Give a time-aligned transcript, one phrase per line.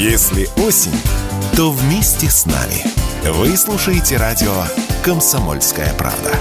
[0.00, 0.94] Если осень,
[1.56, 2.84] то вместе с нами.
[3.32, 4.62] Вы слушаете радио
[5.04, 6.32] «Комсомольская правда».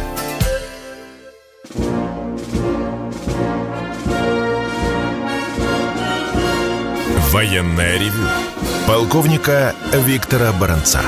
[7.32, 8.30] Военное ревю
[8.86, 11.02] полковника Виктора Баранца.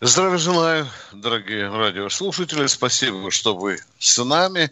[0.00, 2.68] Здравия желаю, дорогие радиослушатели.
[2.68, 4.70] Спасибо, что вы с нами.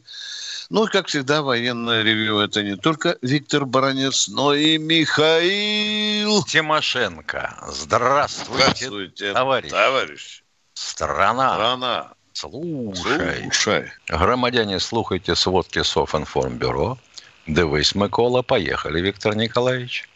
[0.68, 7.56] Ну, как всегда, военное ревю– это не только Виктор Баранец, но и Михаил Тимошенко.
[7.68, 9.70] Здравствуйте, Здравствуйте товарищ.
[9.70, 10.42] товарищ.
[10.74, 11.54] Страна.
[11.54, 12.12] Страна.
[12.32, 13.42] Слушай.
[13.44, 13.92] Слушай.
[14.08, 16.98] Громадяне, слухайте сводки Софинформбюро.
[17.46, 18.42] Дивись, Микола.
[18.42, 20.08] Поехали, Виктор Николаевич.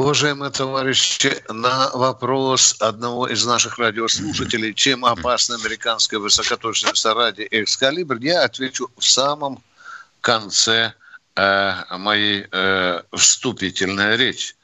[0.00, 8.44] Уважаемые товарищи, на вопрос одного из наших радиослушателей, чем опасна американская высокоточная радио «Экскалибр», я
[8.44, 9.62] отвечу в самом
[10.22, 10.94] конце
[11.36, 14.54] э, моей э, вступительной речи.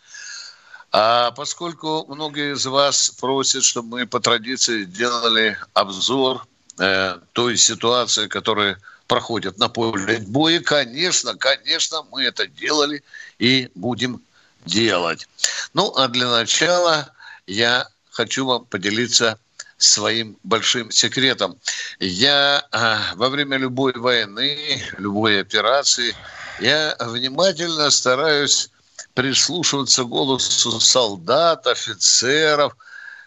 [0.90, 6.46] А поскольку многие из вас просят, чтобы мы по традиции делали обзор
[6.78, 13.04] э, той ситуации, которая проходит на поле боя, конечно, конечно, мы это делали
[13.38, 14.22] и будем
[14.66, 15.28] делать.
[15.74, 17.12] Ну, а для начала
[17.46, 19.38] я хочу вам поделиться
[19.78, 21.58] своим большим секретом.
[22.00, 26.14] Я а, во время любой войны, любой операции,
[26.60, 28.70] я внимательно стараюсь
[29.14, 32.76] прислушиваться голосу солдат, офицеров,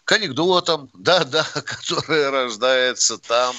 [0.06, 3.56] к анекдотам, да-да, которые рождаются там,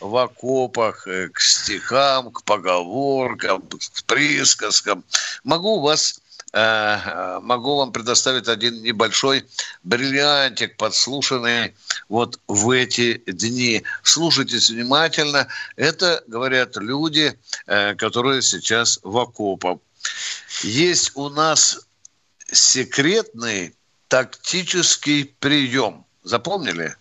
[0.00, 5.02] в окопах, э, к стихам, к поговоркам, к присказкам.
[5.42, 6.20] Могу вас
[6.52, 9.44] могу вам предоставить один небольшой
[9.82, 11.74] бриллиантик, подслушанный
[12.08, 13.82] вот в эти дни.
[14.02, 15.48] Слушайтесь внимательно.
[15.76, 19.78] Это, говорят люди, э, которые сейчас в окопах.
[20.62, 21.80] Есть у нас
[22.50, 23.74] секретный
[24.08, 26.04] тактический прием.
[26.24, 26.96] Запомнили?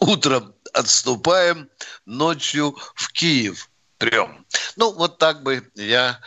[0.00, 1.68] Утром отступаем,
[2.06, 4.44] ночью в Киев прям.
[4.76, 6.20] Ну, вот так бы я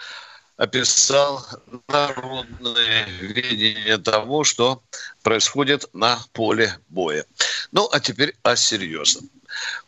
[0.62, 1.44] описал
[1.88, 4.84] народное видение того, что
[5.24, 7.26] происходит на поле боя.
[7.72, 9.28] Ну, а теперь о серьезном.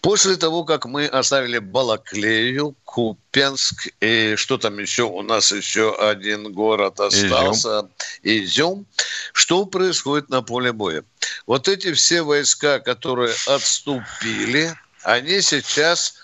[0.01, 6.51] После того, как мы оставили Балаклею, Купенск и что там еще, у нас еще один
[6.51, 7.87] город остался,
[8.23, 8.83] Изюм.
[8.83, 8.85] Изюм,
[9.31, 11.03] что происходит на поле боя?
[11.45, 14.73] Вот эти все войска, которые отступили,
[15.03, 16.15] они сейчас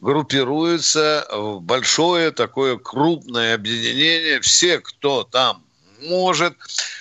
[0.00, 4.40] группируются в большое такое крупное объединение.
[4.40, 5.62] Все, кто там
[6.00, 6.54] может,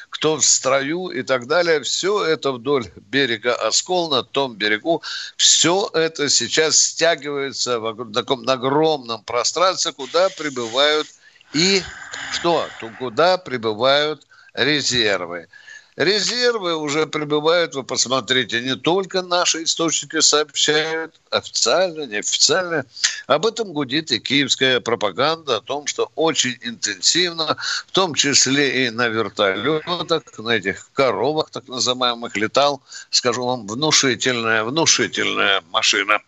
[0.10, 5.04] кто в строю и так далее, все это вдоль берега Оскол, на том берегу,
[5.36, 11.08] все это сейчас стягивается в таком огромном пространстве, куда прибывают
[11.54, 11.84] и
[12.32, 12.68] что?
[13.00, 15.48] Куда прибывают резервы.
[15.96, 22.86] Резервы уже прибывают, вы посмотрите, не только наши источники сообщают, официально, неофициально.
[23.28, 27.56] Об этом гудит и киевская пропаганда, о том, что очень интенсивно,
[27.88, 34.66] в том числе и на вертолетах, на этих коровах так называемых, летал, скажу вам, внушительная,
[34.66, 36.20] внушительная машина.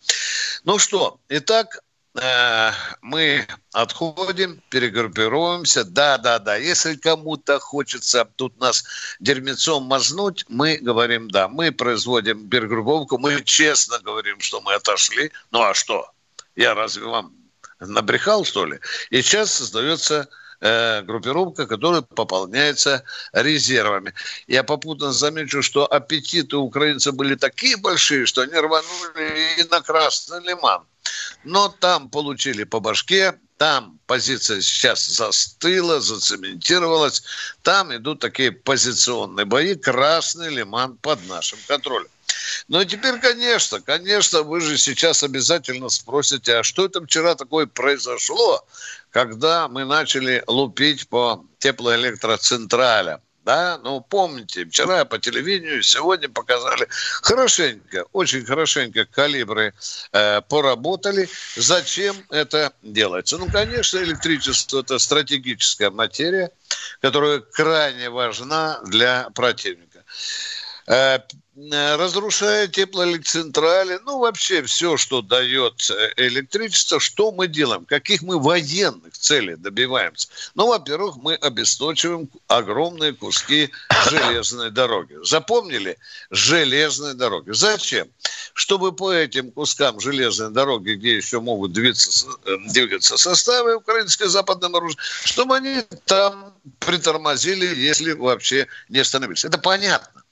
[0.63, 1.81] Ну что, итак,
[3.01, 5.83] мы отходим, перегруппируемся.
[5.83, 6.55] Да, да, да.
[6.55, 8.83] Если кому-то хочется тут нас
[9.19, 11.47] дерьмецом мазнуть, мы говорим да.
[11.47, 15.31] Мы производим перегруппировку, мы честно говорим, что мы отошли.
[15.51, 16.09] Ну а что?
[16.55, 17.33] Я разве вам
[17.79, 18.79] набрехал, что ли?
[19.11, 20.27] И сейчас создается
[20.61, 23.03] э, группировка, которая пополняется
[23.33, 24.13] резервами.
[24.47, 30.41] Я попутно замечу, что аппетиты украинцев были такие большие, что они рванули и на Красный
[30.41, 30.83] Лиман–
[31.43, 37.23] но там получили по башке, там позиция сейчас застыла, зацементировалась.
[37.63, 39.75] Там идут такие позиционные бои.
[39.75, 42.07] Красный лиман под нашим контролем.
[42.67, 47.65] Ну и теперь, конечно, конечно, вы же сейчас обязательно спросите, а что это вчера такое
[47.65, 48.65] произошло,
[49.11, 53.21] когда мы начали лупить по теплоэлектроцентралям?
[53.47, 56.85] да, ну, помните, вчера по телевидению, сегодня показали
[57.21, 59.73] хорошенько, очень хорошенько калибры
[60.11, 61.29] э, поработали.
[61.55, 63.37] Зачем это делается?
[63.37, 66.51] Ну, конечно, электричество– это стратегическая материя,
[66.99, 70.03] которая крайне важна для противника.
[70.87, 71.19] Э,
[71.55, 78.39] э, разрушая теплоэлектроцентрали, ну, вообще все, что дает э, электричество, что мы делаем, каких мы
[78.39, 80.29] военных целей добиваемся.
[80.55, 83.69] Ну, во-первых, мы обесточиваем огромные куски
[84.09, 85.17] железной дороги.
[85.23, 85.97] Запомнили?
[86.29, 87.51] Железной дороги.
[87.51, 88.07] Зачем?
[88.53, 92.29] Чтобы по этим кускам железной дороги, где еще могут двигаться,
[92.69, 99.43] двигаться составы украинской западном оружия, чтобы они там притормозили, если вообще не остановились.
[99.43, 100.23] Это понятно.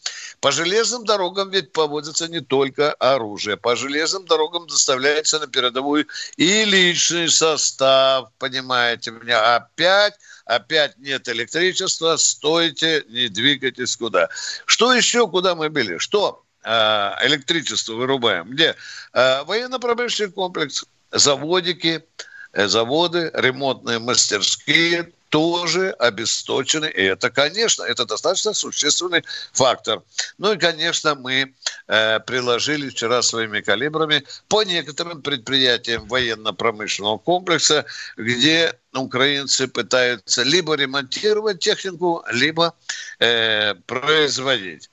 [0.46, 3.58] По железным дорогам ведь поводится не только оружие.
[3.58, 6.06] По железным дорогам доставляется на передовую
[6.38, 9.56] и личный состав, понимаете меня.
[9.56, 10.14] Опять
[10.46, 14.30] опять нет электричества, стойте, не двигайтесь куда.
[14.68, 15.98] Что еще, куда мы били?
[15.98, 16.70] Что э,
[17.24, 18.52] электричество вырубаем?
[18.52, 18.76] Где?
[19.14, 22.06] Э, военно-промышленный комплекс, заводики,
[22.54, 26.86] э, заводы, ремонтные мастерские, тоже обесточены.
[26.86, 30.02] И это, конечно, это достаточно существенный фактор.
[30.38, 31.54] Ну и, конечно, мы
[31.88, 37.86] э, приложили вчера своими калибрами по некоторым предприятиям военно-промышленного комплекса,
[38.16, 42.74] где украинцы пытаются либо ремонтировать технику, либо
[43.20, 44.90] э, производить.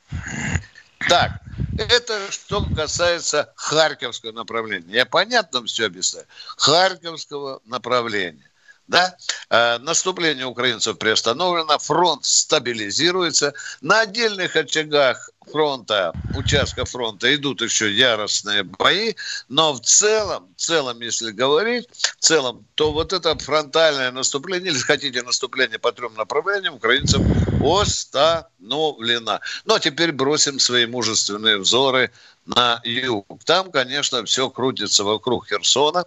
[1.09, 1.41] Так,
[1.79, 4.93] это что касается Харьковского направления.
[4.93, 6.27] Я понятно все объясняю.
[6.57, 8.52] Харьковского направления
[8.89, 9.17] да,
[9.51, 13.55] э, наступление украинцев приостановлено, фронт стабилизируется.
[13.81, 19.15] На отдельных очагах фронта, участка фронта идут еще яростные бои,
[19.49, 24.79] но в целом, в целом, если говорить, в целом, то вот это фронтальное наступление, или
[24.79, 27.25] хотите наступление по трем направлениям, украинцам
[27.63, 29.41] остановлено.
[29.67, 32.11] А теперь бросим свои мужественные взоры
[32.47, 33.27] на юг.
[33.45, 36.05] Там, конечно, все крутится вокруг Херсона.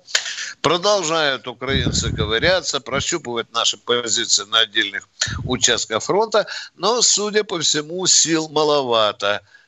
[0.62, 5.08] Продолжают украинцы ковыряться, прощупывать наши позиции на отдельных
[5.46, 9.25] участках фронта, но, судя по всему, сил маловато.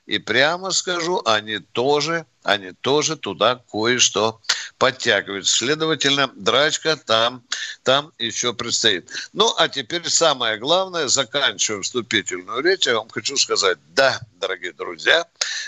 [0.08, 4.40] И прямо скажу, они тоже, они тоже туда кое-что
[4.78, 5.48] подтягивают.
[5.48, 7.44] Следовательно, драчка там,
[7.84, 9.10] там еще предстоит.
[9.34, 15.26] Ну, а теперь самое главное, заканчивая вступительную речь, я вам хочу сказать, да, дорогие друзья,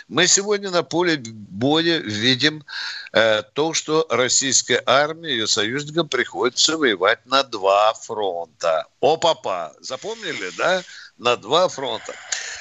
[0.07, 2.63] мы сегодня на поле боя видим
[3.11, 8.87] э, то, что российская армия ее союзникам приходится воевать на два фронта.
[9.01, 10.81] О-папа, запомнили, да?
[11.17, 12.15] На два фронта.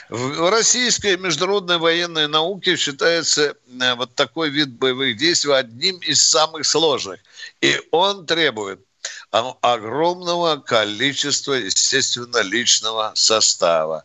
[0.08, 6.64] В российской международной военной науке считается э, вот такой вид боевых действий одним из самых
[6.64, 7.20] сложных.
[7.60, 8.81] И он требует
[9.31, 14.02] огромного количества, естественно, личного состава.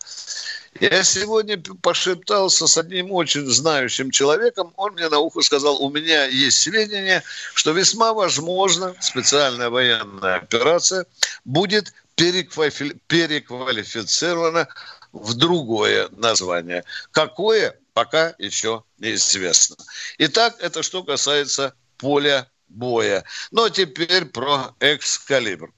[0.79, 4.73] Я сегодня пошептался с одним очень знающим человеком.
[4.75, 7.23] Он мне на ухо сказал, у меня есть сведения,
[7.53, 11.05] что весьма возможно специальная военная операция
[11.45, 14.67] будет переквалифицирована
[15.13, 16.83] в другое название.
[17.11, 19.77] Какое, пока еще неизвестно.
[20.17, 23.23] Итак, это что касается поля боя.
[23.55, 25.71] А теперь про экскалибр.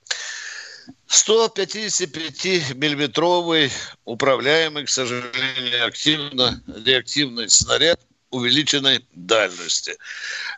[1.08, 3.72] 155-миллиметровый
[4.06, 8.00] управляемый, к сожалению, активно, реактивный снаряд
[8.32, 9.96] увеличенной дальности.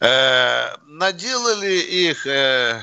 [0.01, 2.81] Э, наделали их э,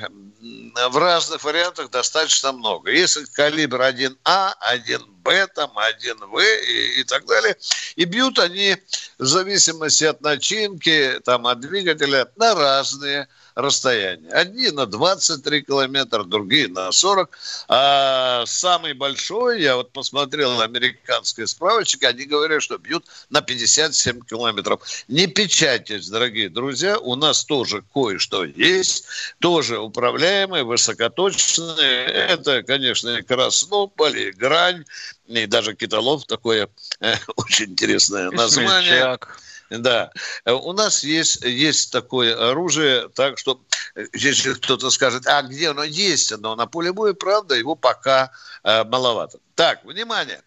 [0.91, 2.91] в разных вариантах достаточно много.
[2.91, 7.57] Есть калибр 1А, 1Б, там 1В и, и так далее.
[7.97, 8.77] И бьют они
[9.19, 14.31] в зависимости от начинки, там, от двигателя на разные расстояние.
[14.33, 17.31] Одни на 23 километра, другие на 40.
[17.69, 24.81] А самый большой, я вот посмотрел американский справочник, они говорят, что бьют на 57 километров.
[25.09, 29.07] Не печатайтесь, дорогие друзья, у нас тоже кое-что есть,
[29.39, 32.07] тоже управляемые, высокоточные.
[32.07, 34.85] Это, конечно, и Краснополь, и Грань,
[35.27, 36.69] и даже Киталов, такое
[37.01, 38.83] э, очень интересное название.
[38.83, 39.44] Смельчак.
[39.71, 40.11] Да.
[40.47, 43.61] У нас есть, есть такое оружие, так что
[43.95, 48.31] э, если кто-то скажет, а где оно есть, оно на поле боя, правда, его пока
[48.63, 49.39] э, маловато.
[49.55, 50.43] Так, внимание.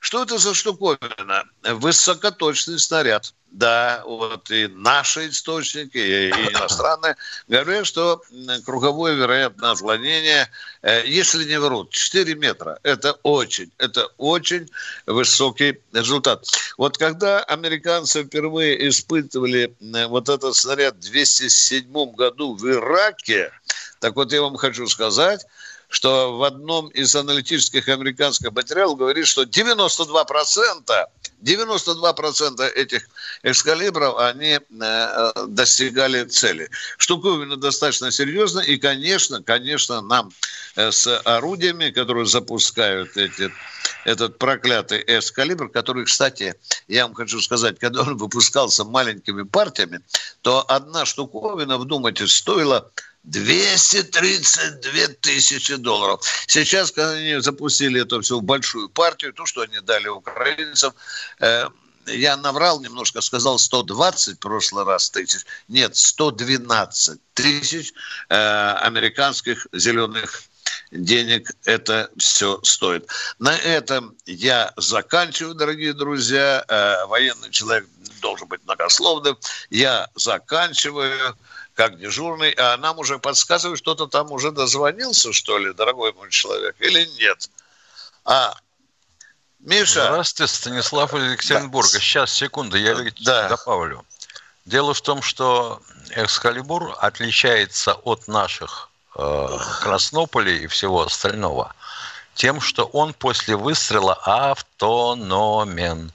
[0.00, 1.44] Что это за штуковина?
[1.62, 3.34] Высокоточный снаряд.
[3.56, 7.16] Да, вот и наши источники, и иностранные
[7.48, 8.20] говорят, что
[8.66, 10.50] круговое вероятное отклонение,
[10.82, 12.78] э, если не врут, 4 метра.
[12.82, 14.68] Это очень, это очень
[15.06, 16.46] высокий результат.
[16.76, 19.74] Вот когда американцы впервые испытывали
[20.08, 23.52] вот этот снаряд в 207 году в Ираке,
[24.00, 25.46] так вот я вам хочу сказать,
[25.88, 31.06] что в одном из аналитических американских материалов говорит, что 92%,
[31.42, 33.08] 92% этих
[33.42, 36.68] экскалибров, они э, достигали цели.
[36.98, 40.30] Штуковина достаточно серьезная, и, конечно, конечно, нам
[40.74, 43.52] э, с орудиями, которые запускают эти,
[44.04, 46.54] этот проклятый эскалибр, который, кстати,
[46.88, 50.00] я вам хочу сказать, когда он выпускался маленькими партиями,
[50.42, 52.90] то одна штуковина, вдумайтесь, стоила
[53.26, 56.20] 232 тысячи долларов.
[56.46, 60.94] Сейчас, когда они запустили это все в большую партию, то, что они дали украинцам,
[61.40, 61.66] э,
[62.06, 65.44] я наврал немножко, сказал 120 в прошлый раз тысяч.
[65.66, 67.92] Нет, 112 тысяч
[68.28, 70.44] э, американских зеленых
[70.92, 73.08] денег это все стоит.
[73.40, 76.64] На этом я заканчиваю, дорогие друзья.
[76.68, 77.88] Э, военный человек
[78.20, 79.36] должен быть многословным.
[79.70, 81.36] Я заканчиваю
[81.76, 86.74] как дежурный, а нам уже подсказывают, что-то там уже дозвонился, что ли, дорогой мой человек,
[86.80, 87.50] или нет?
[88.24, 88.56] А,
[89.60, 90.06] Миша.
[90.06, 91.92] Здравствуйте, Станислав из Екатеринбурга.
[91.92, 91.98] Да.
[91.98, 93.48] Сейчас, секунду, я да.
[93.48, 94.04] добавлю.
[94.64, 95.80] Дело в том, что
[96.10, 101.74] Экскалибур отличается от наших э, Краснополей и всего остального
[102.34, 106.12] тем, что он после выстрела автономен.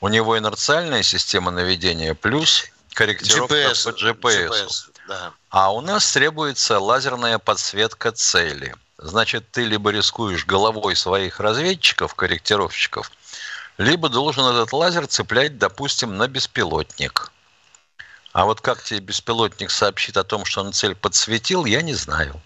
[0.00, 4.48] У него инерциальная система наведения плюс корректировка GPS, по GPS.
[4.48, 5.32] GPS да.
[5.50, 8.74] А у нас требуется лазерная подсветка цели.
[8.98, 13.10] Значит, ты либо рискуешь головой своих разведчиков, корректировщиков,
[13.78, 17.32] либо должен этот лазер цеплять, допустим, на беспилотник.
[18.32, 22.40] А вот как тебе беспилотник сообщит о том, что он цель подсветил, я не знаю.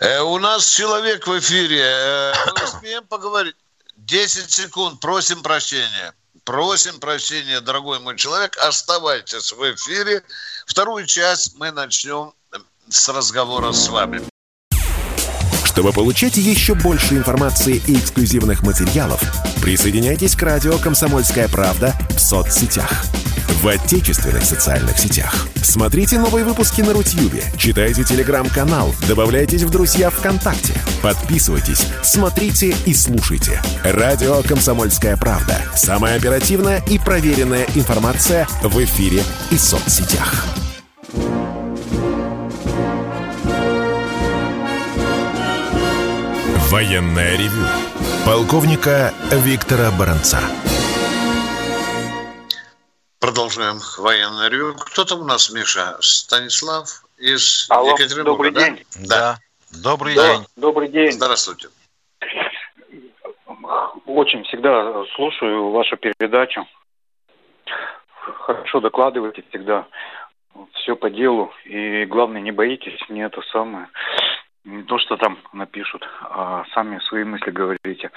[0.00, 1.82] Э, у нас человек в эфире.
[1.82, 3.56] Э, мы успеем поговорить.
[3.96, 5.00] 10 секунд.
[5.00, 6.14] Просим прощения.
[6.44, 8.56] Просим прощения, дорогой мой человек.
[8.58, 10.22] Оставайтесь в эфире.
[10.66, 12.32] Вторую часть мы начнем
[12.88, 14.22] с разговора с вами.
[15.64, 19.20] Чтобы получать еще больше информации и эксклюзивных материалов,
[19.60, 23.04] присоединяйтесь к радио «Комсомольская правда» в соцсетях
[23.64, 25.48] в отечественных социальных сетях.
[25.62, 33.62] Смотрите новые выпуски на Рутьюбе, читайте телеграм-канал, добавляйтесь в друзья ВКонтакте, подписывайтесь, смотрите и слушайте.
[33.82, 35.56] Радио «Комсомольская правда».
[35.74, 40.44] Самая оперативная и проверенная информация в эфире и соцсетях.
[46.68, 47.64] Военная ревю.
[48.26, 50.40] Полковника Виктора Баранца.
[53.24, 54.74] Продолжаем военное ревю.
[54.74, 55.96] Кто там у нас, Миша?
[56.00, 58.60] Станислав из Алло, Екатеринбурга, добрый да?
[58.60, 58.84] день.
[59.08, 59.38] Да.
[59.82, 60.46] Добрый да, день.
[60.56, 61.10] Добрый день.
[61.12, 61.68] Здравствуйте.
[64.04, 66.66] Очень всегда слушаю вашу передачу.
[68.40, 69.86] Хорошо докладываете всегда.
[70.74, 71.50] Все по делу.
[71.64, 73.88] И главное, не боитесь, не это самое
[74.64, 78.10] не то, что там напишут, а сами свои мысли говорите.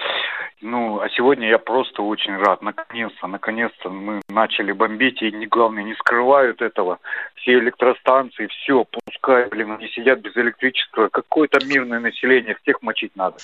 [0.62, 2.62] Ну, а сегодня я просто очень рад.
[2.62, 7.00] Наконец-то, наконец-то мы начали бомбить, и главное, не скрывают этого.
[7.36, 11.10] Все электростанции, все, пускай, блин, они сидят без электричества.
[11.10, 13.38] Какое-то мирное население, всех мочить надо.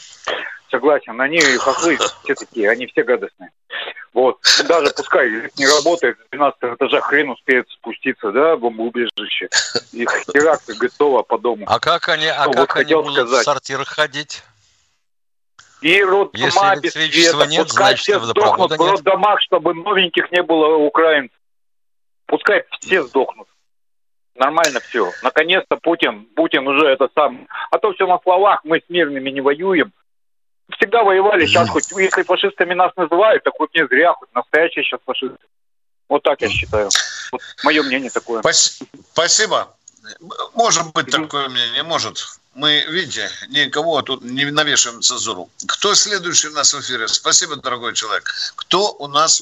[0.73, 3.51] Согласен, они хохлы все такие, они все гадостные.
[4.11, 4.39] Вот.
[4.67, 9.49] Даже пускай не работает, с 12 этажа хрен успеет спуститься, да, бомбоубежище.
[9.91, 10.03] И
[10.33, 11.65] теракты готово по дому.
[11.67, 13.41] А как они, а ну, как вот они будут сказать.
[13.41, 14.43] в сортир ходить?
[15.81, 17.45] И роддома без света.
[17.45, 21.37] Нет, Пускай значит, все сдохнут в роддомах, чтобы новеньких не было украинцев.
[22.25, 23.47] Пускай все сдохнут.
[24.33, 25.11] Нормально все.
[25.21, 27.47] Наконец-то Путин, Путин уже это сам.
[27.69, 29.93] А то все на словах, мы с мирными не воюем.
[30.83, 34.99] Всегда воевали, сейчас хоть, если фашистами нас называют, так хоть не зря, хоть настоящие сейчас
[35.05, 35.37] фашисты.
[36.09, 36.89] Вот так я считаю.
[37.31, 38.41] Вот мое мнение такое.
[39.13, 39.73] Спасибо.
[40.53, 42.17] Может быть такое мнение, может.
[42.53, 45.49] Мы, видите, никого тут не навешиваем цензуру.
[45.69, 47.07] Кто следующий у нас в эфире?
[47.07, 48.29] Спасибо, дорогой человек.
[48.57, 49.41] Кто у нас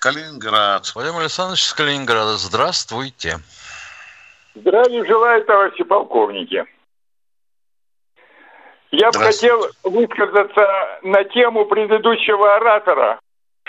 [0.00, 0.90] Калининград.
[0.92, 2.36] Владимир Александрович из Калининграда.
[2.36, 3.38] Здравствуйте.
[4.56, 6.64] Здравия желаю, товарищи полковники.
[8.98, 13.20] Я бы хотел высказаться на тему предыдущего оратора.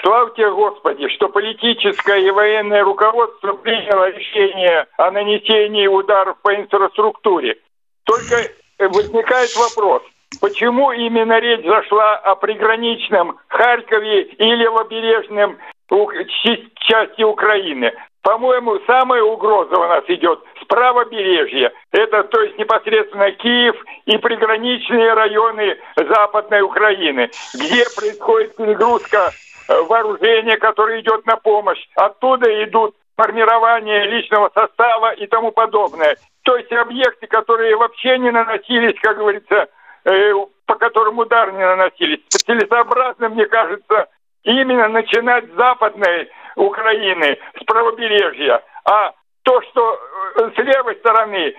[0.01, 7.57] Славьте Господи, что политическое и военное руководство приняло решение о нанесении ударов по инфраструктуре.
[8.05, 8.37] Только
[8.79, 10.01] возникает вопрос,
[10.39, 15.57] почему именно речь зашла о приграничном Харькове и левобережном
[16.87, 17.91] части Украины?
[18.27, 21.71] По-моему, самая угроза у нас идет с правобережья.
[21.93, 29.31] Это, то есть, непосредственно Киев и приграничные районы Западной Украины, где происходит перегрузка
[29.69, 31.79] э, вооружения, которое идет на помощь.
[31.95, 36.17] Оттуда идут формирование личного состава и тому подобное.
[36.43, 39.69] то есть объекты, которые вообще не наносились, как говорится,
[40.03, 40.33] э,
[40.65, 42.19] по которым удар не наносились.
[42.27, 44.07] Целесообразно, мне кажется,
[44.43, 48.63] именно начинать с западной Украины, с правобережья.
[48.85, 49.99] А то, что
[50.35, 51.53] э, с левой стороны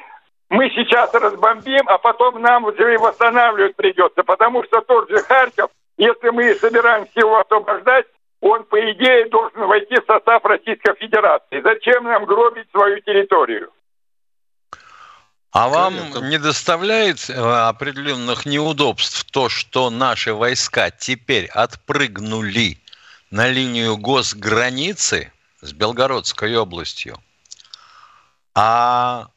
[0.51, 5.71] мы сейчас разбомбим, а потом нам уже и восстанавливать придется, потому что тот же Харьков,
[5.97, 8.07] если мы собираемся его освобождать,
[8.41, 11.61] он, по идее, должен войти в состав Российской Федерации.
[11.61, 13.71] Зачем нам гробить свою территорию?
[15.51, 15.95] А вам
[16.29, 22.79] не доставляет э, определенных неудобств то, что наши войска теперь отпрыгнули
[23.31, 27.21] на линию госграницы с Белгородской областью,
[28.55, 29.29] а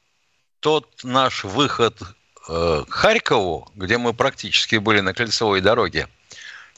[0.60, 2.02] тот наш выход
[2.48, 6.08] э, к Харькову, где мы практически были на кольцевой дороге,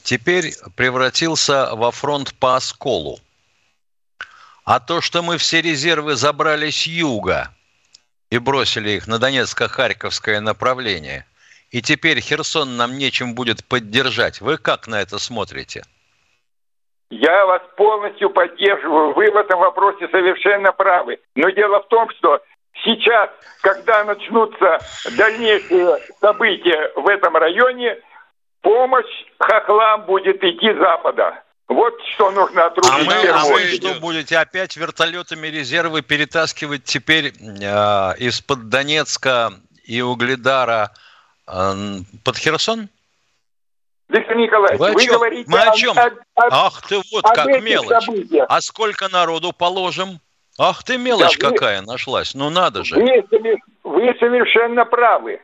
[0.02, 3.20] теперь превратился во фронт по осколу.
[4.64, 7.54] А то, что мы все резервы забрали с юга
[8.30, 11.26] и бросили их на Донецко-Харьковское направление,
[11.70, 15.84] и теперь Херсон нам нечем будет поддержать, вы как на это смотрите?
[17.20, 19.14] Я вас полностью поддерживаю.
[19.14, 21.20] Вы в этом вопросе совершенно правы.
[21.36, 22.40] Но дело в том, что
[22.84, 23.30] сейчас,
[23.60, 24.78] когда начнутся
[25.16, 27.98] дальнейшие события в этом районе,
[28.62, 31.40] помощь хохлам будет идти запада.
[31.68, 32.90] Вот что нужно отрубить.
[32.92, 39.52] А мы, а вы что будете опять вертолетами резервы перетаскивать теперь э, из-под Донецка
[39.84, 40.90] и Угледара
[41.46, 41.72] э,
[42.24, 42.88] под Херсон?
[44.08, 45.96] Виктор Николаевич, вы, вы говорите Мы о, чем?
[45.96, 46.02] О,
[46.34, 48.04] о, Ах ты вот как мелочь.
[48.04, 48.46] Событиях.
[48.48, 50.20] А сколько народу положим?
[50.58, 52.94] Ах ты мелочь да, какая вы, нашлась, ну надо же.
[52.96, 53.24] Вы,
[53.82, 55.40] вы совершенно правы.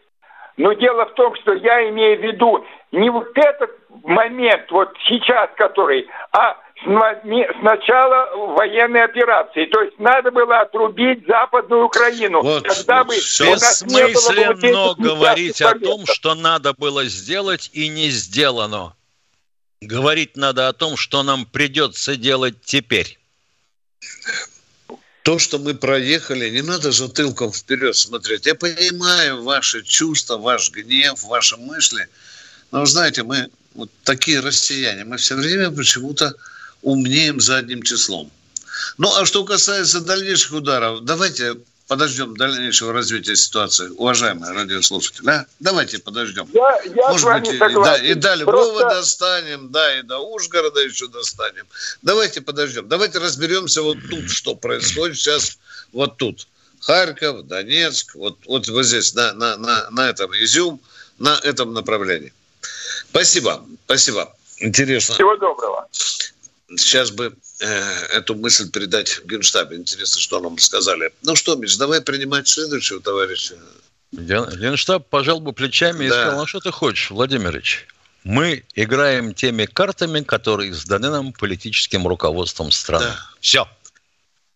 [0.56, 3.70] Но дело в том, что я имею в виду не вот этот
[4.04, 9.66] момент, вот сейчас который, а сначала военной операции.
[9.66, 12.42] То есть надо было отрубить Западную Украину.
[12.42, 18.94] Вот, когда бы Бессмысленно говорить о том, что надо было сделать и не сделано.
[19.82, 23.18] Говорить надо о том, что нам придется делать теперь.
[25.22, 28.46] То, что мы проехали, не надо затылком вперед смотреть.
[28.46, 32.08] Я понимаю ваши чувства, ваш гнев, ваши мысли.
[32.72, 36.34] Но, знаете, мы вот такие россияне, мы все время почему-то
[36.82, 38.30] умнеем задним числом.
[38.98, 41.56] Ну, а что касается дальнейших ударов, давайте
[41.90, 45.28] подождем дальнейшего развития ситуации, уважаемые радиослушатели.
[45.28, 45.46] А?
[45.58, 46.48] Давайте подождем.
[46.52, 48.88] Я, я Может быть, и, да, и до Львова Просто...
[49.00, 51.66] достанем, да, и до Ужгорода еще достанем.
[52.02, 52.88] Давайте подождем.
[52.88, 55.58] Давайте разберемся вот тут, что происходит сейчас
[55.92, 56.46] вот тут.
[56.80, 60.80] Харьков, Донецк, вот, вот, вот здесь, на, на, на, на этом Изюм,
[61.18, 62.32] на этом направлении.
[63.10, 64.32] Спасибо, спасибо.
[64.58, 65.16] Интересно.
[65.16, 65.88] Всего доброго
[66.76, 67.66] сейчас бы э,
[68.12, 69.76] эту мысль передать в Генштабе.
[69.76, 71.12] Интересно, что нам сказали.
[71.22, 73.54] Ну что, Миш, давай принимать следующего товарища.
[74.12, 76.14] Генштаб пожал бы плечами и да.
[76.22, 77.86] сказал, ну что ты хочешь, Владимирович?
[78.24, 83.06] Мы играем теми картами, которые сданы нам политическим руководством страны.
[83.06, 83.26] Да.
[83.40, 83.68] Все.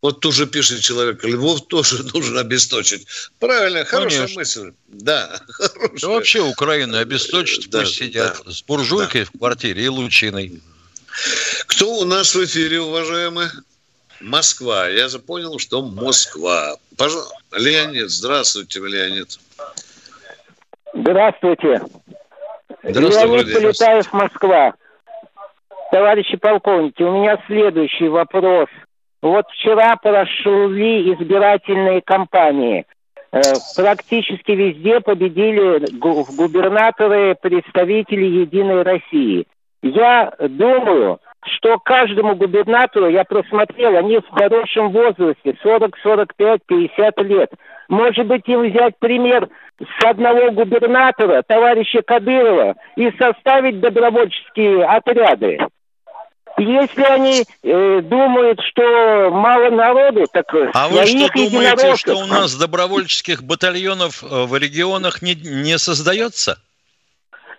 [0.02, 3.06] Вот тут же пишет человек, Львов тоже нужно обесточить.
[3.38, 4.38] Правильно, хорошая Конечно.
[4.38, 4.72] мысль.
[4.88, 5.98] Да, хорошая.
[5.98, 9.30] Да вообще Украину обесточить, да, пусть сидят да, с буржуйкой да.
[9.32, 10.60] в квартире и лучиной.
[11.66, 13.48] Кто у нас в эфире, уважаемые?
[14.20, 14.88] Москва.
[14.88, 16.76] Я же понял, что Москва.
[16.96, 19.38] Пожалуйста, Леонид, здравствуйте, Леонид.
[20.94, 21.82] Здравствуйте.
[22.82, 24.74] Здравствуйте, Леонид Полетаев, Москва.
[25.90, 28.68] Товарищи полковники, у меня следующий вопрос.
[29.22, 32.84] Вот вчера прошли избирательные кампании.
[33.32, 33.40] Э,
[33.76, 39.46] практически везде победили губернаторы, представители Единой России.
[39.84, 47.50] Я думаю, что каждому губернатору, я просмотрел, они в хорошем возрасте, 40, 45, 50 лет.
[47.90, 55.58] Может быть, им взять пример с одного губернатора, товарища Кадырова, и составить добровольческие отряды.
[56.56, 62.54] Если они э, думают, что мало народу, так А вы что думаете, что у нас
[62.54, 66.58] добровольческих батальонов э, в регионах не, не создается?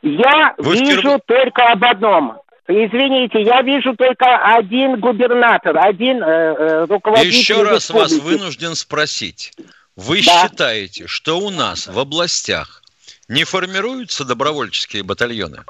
[0.06, 1.20] Я Вы вижу впервые...
[1.26, 2.38] только об одном.
[2.68, 7.36] Извините, я вижу только один губернатор, один э, э руководитель.
[7.36, 9.54] Еще раз вас вынужден спросить.
[9.96, 10.44] Вы да.
[10.44, 12.84] считаете, что у нас в областях
[13.28, 15.64] не формируются добровольческие батальоны?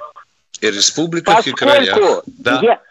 [0.60, 2.24] И республиках, поскольку и краях.
[2.26, 2.60] Да.
[2.62, 2.82] Я,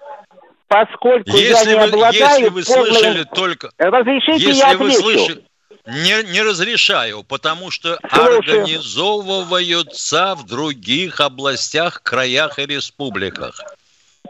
[0.68, 2.90] поскольку если я не вы, если вы полной...
[2.90, 3.70] слышали только...
[3.76, 5.44] Разрешите, если я вы слышали...
[5.86, 13.60] Не, не разрешаю, потому что организовываются в других областях, краях и республиках.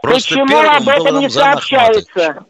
[0.01, 2.43] Просто Почему об этом не сообщается?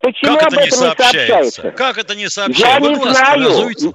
[0.00, 1.18] Почему как это не сообщается?
[1.18, 1.70] не сообщается?
[1.72, 2.88] Как это не сообщается?
[2.88, 3.94] Я не знаю.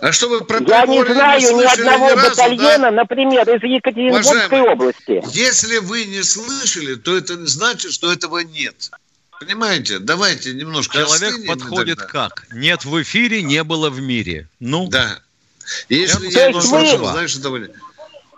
[0.00, 2.90] А что вы про Я не знаю не ни одного ни разу, батальона, да?
[2.90, 5.22] например, из Екатеринбургской Уважаемый, области.
[5.32, 8.90] Если вы не слышали, то это значит, что этого нет.
[9.40, 9.98] Понимаете?
[9.98, 12.28] Давайте немножко Человек подходит тогда.
[12.28, 12.46] как?
[12.52, 14.48] Нет в эфире, не было в мире.
[14.60, 15.18] Ну, да.
[15.88, 17.68] Если я, я не слышал, значит, довольно.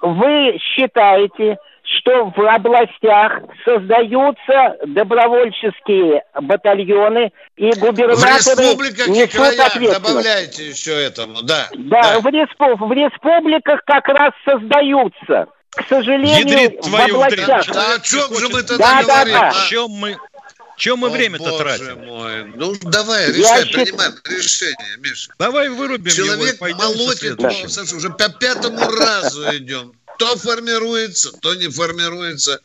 [0.01, 10.93] Вы считаете, что в областях создаются добровольческие батальоны и губернаторы в несут краях добавляйте еще
[10.93, 11.69] этому, да.
[11.75, 12.21] Да, да.
[12.21, 12.81] В, респуб...
[12.81, 15.47] в республиках как раз создаются.
[15.71, 17.67] К сожалению, Ядрит в областях.
[17.73, 19.35] Да, о чем же мы тогда да, говорим?
[19.35, 19.49] Да, да.
[19.49, 20.17] О чем мы
[20.79, 21.99] чем мы время-то тратим?
[22.07, 22.45] Мой.
[22.57, 24.29] Ну, давай, решай, Я принимаем счит...
[24.29, 25.33] решение, Миша.
[25.39, 27.51] Давай вырубим Человек его молотит, да.
[27.69, 29.93] Саша, уже по пятому разу идем.
[30.19, 32.61] То формируется, то не формируется.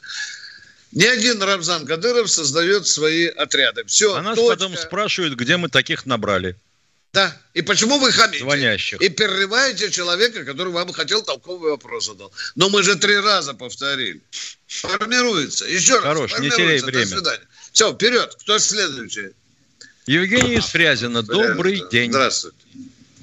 [0.92, 3.84] Ни один Рамзан Кадыров создает свои отряды.
[3.86, 4.56] Все, А нас точка.
[4.56, 6.56] потом спрашивают, где мы таких набрали.
[7.14, 7.36] Да.
[7.54, 8.44] И почему вы хамите?
[8.44, 9.00] Звонящих.
[9.02, 12.32] И перерываете человека, который вам хотел толковый вопрос задал.
[12.56, 14.22] Но мы же три раза повторили.
[14.68, 15.66] Формируется.
[15.66, 16.04] Еще раз.
[16.04, 17.06] Хорош, не теряй время.
[17.06, 17.48] До свидания.
[17.74, 18.36] Все, вперед.
[18.40, 19.32] Кто следующий?
[20.06, 21.24] Евгений из Фрязина.
[21.24, 21.90] Добрый Фрязина.
[21.90, 22.12] день.
[22.12, 22.58] Здравствуйте.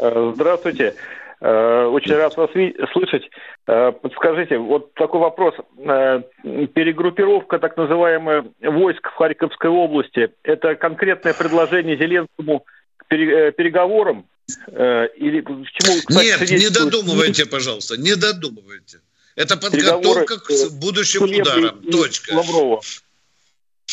[0.00, 0.94] Э, здравствуйте.
[1.40, 2.50] Э, очень рад вас
[2.92, 3.30] слышать.
[3.68, 5.54] Э, подскажите, вот такой вопрос.
[5.76, 12.64] Перегруппировка так называемая войск в Харьковской области, это конкретное предложение Зеленскому
[12.96, 14.26] к переговорам?
[14.66, 18.98] Или к чему, кстати, Нет, не додумывайте, пожалуйста, не додумывайте.
[19.36, 21.80] Это подготовка к будущим ударам.
[21.82, 22.34] Точка.
[22.34, 22.80] Лаврова.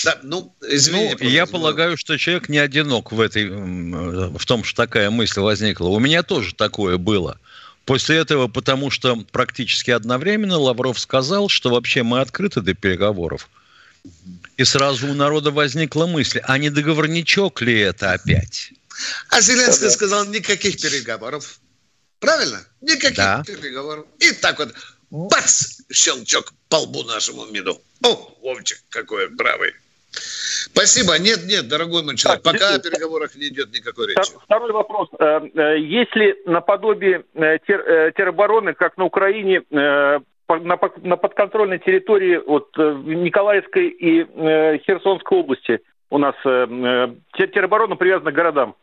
[0.03, 4.83] Да, ну, извини, ну, я полагаю, что человек не одинок в, этой, в том, что
[4.83, 5.87] такая мысль возникла.
[5.87, 7.39] У меня тоже такое было.
[7.85, 13.49] После этого, потому что практически одновременно Лавров сказал, что вообще мы открыты до переговоров.
[14.57, 18.71] И сразу у народа возникла мысль, а не договорничок ли это опять?
[19.29, 21.59] А Зеленский сказал, никаких переговоров.
[22.19, 22.65] Правильно?
[22.81, 23.43] Никаких да.
[23.45, 24.05] переговоров.
[24.19, 24.73] И так вот,
[25.09, 27.81] бац, щелчок по лбу нашему МИДу.
[28.01, 29.73] О, Вовчик, какой правый.
[30.71, 31.17] Спасибо.
[31.19, 34.31] Нет, нет, дорогой мой человек, так, пока о переговорах не идет никакой речи.
[34.43, 35.09] Второй вопрос.
[35.19, 44.23] Э, э, если наподобие э, теробороны, как на Украине, на подконтрольной территории вот, Николаевской и
[44.85, 48.75] Херсонской области у нас тероборона привязана к городам.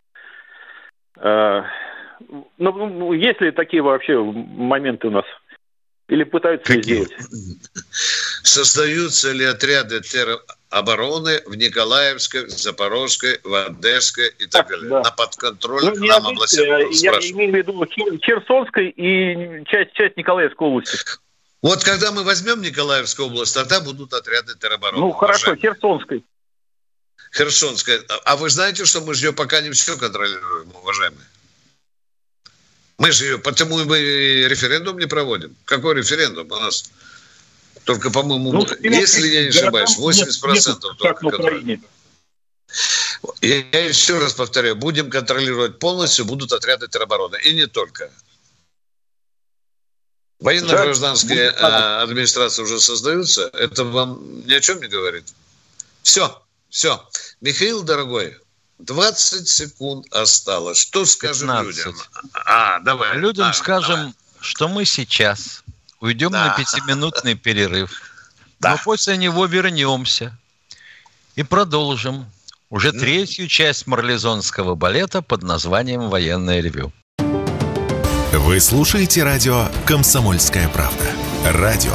[2.58, 5.24] Ну, есть ли такие вообще моменты у нас?
[6.08, 7.04] Или пытаются Какие?
[7.04, 7.12] сделать?
[8.42, 10.00] Создаются ли отряды
[10.74, 14.90] теробороны в Николаевской, Запорожской, в Одесской и так, так далее?
[14.90, 15.02] Да.
[15.02, 16.66] На подконтрольных ну, нам областях?
[16.66, 20.98] Я имею в виду Херсонской и часть, часть Николаевской области.
[21.62, 25.00] Вот когда мы возьмем Николаевскую область, тогда будут отряды теробороны.
[25.00, 25.72] Ну, хорошо, уважаемые.
[25.72, 26.24] Херсонской.
[27.32, 28.00] Херсонская.
[28.24, 31.26] А вы знаете, что мы же ее пока не все контролируем, уважаемые?
[32.98, 35.56] Мы же ее, потому мы референдум не проводим.
[35.64, 36.90] Какой референдум у нас?
[37.84, 41.80] Только, по-моему, ну, если я не ошибаюсь, 80% нет, нет, только контроль.
[43.40, 47.36] Я, я еще раз повторяю, будем контролировать полностью, будут отряды теробороны.
[47.44, 48.10] И не только.
[50.40, 53.50] Военно-гражданские а, администрации уже создаются.
[53.52, 55.32] Это вам ни о чем не говорит.
[56.02, 57.06] Все, все.
[57.40, 58.36] Михаил, дорогой,
[58.78, 60.78] 20 секунд осталось.
[60.78, 61.66] Что скажем 15.
[61.66, 61.96] людям?
[62.32, 63.16] А, давай.
[63.18, 64.14] Людям а, скажем, давай.
[64.40, 65.64] что мы сейчас
[66.04, 66.48] уйдем да.
[66.48, 67.90] на пятиминутный перерыв,
[68.60, 68.72] да.
[68.72, 70.36] но после него вернемся
[71.34, 72.26] и продолжим
[72.68, 76.92] уже третью часть марлезонского балета под названием «Военное ревю».
[78.32, 81.04] Вы слушаете радио «Комсомольская правда».
[81.44, 81.94] Радио,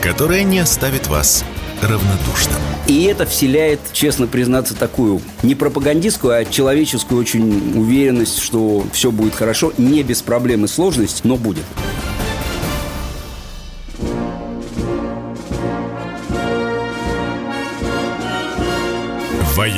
[0.00, 1.44] которое не оставит вас
[1.82, 2.60] равнодушным.
[2.86, 9.34] И это вселяет, честно признаться, такую не пропагандистскую, а человеческую очень уверенность, что все будет
[9.34, 11.64] хорошо, не без проблем и сложностей, но будет.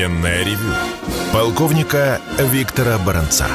[0.03, 0.75] Военная ревю.
[1.33, 3.49] Полковника Виктора Баранца.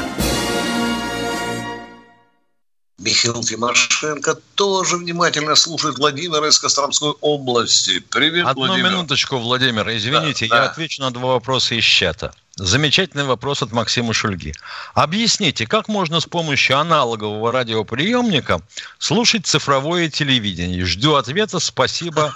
[2.98, 7.98] Михаил Тимошенко тоже внимательно слушает Владимира из Костромской области.
[7.98, 8.92] Привет, Одну Владимир.
[8.92, 9.86] минуточку, Владимир.
[9.90, 10.70] Извините, да, я да.
[10.70, 12.32] отвечу на два вопроса из чата.
[12.56, 14.54] Замечательный вопрос от Максима Шульги.
[14.94, 18.62] Объясните, как можно с помощью аналогового радиоприемника
[18.98, 20.86] слушать цифровое телевидение?
[20.86, 21.60] Жду ответа.
[21.60, 22.32] Спасибо.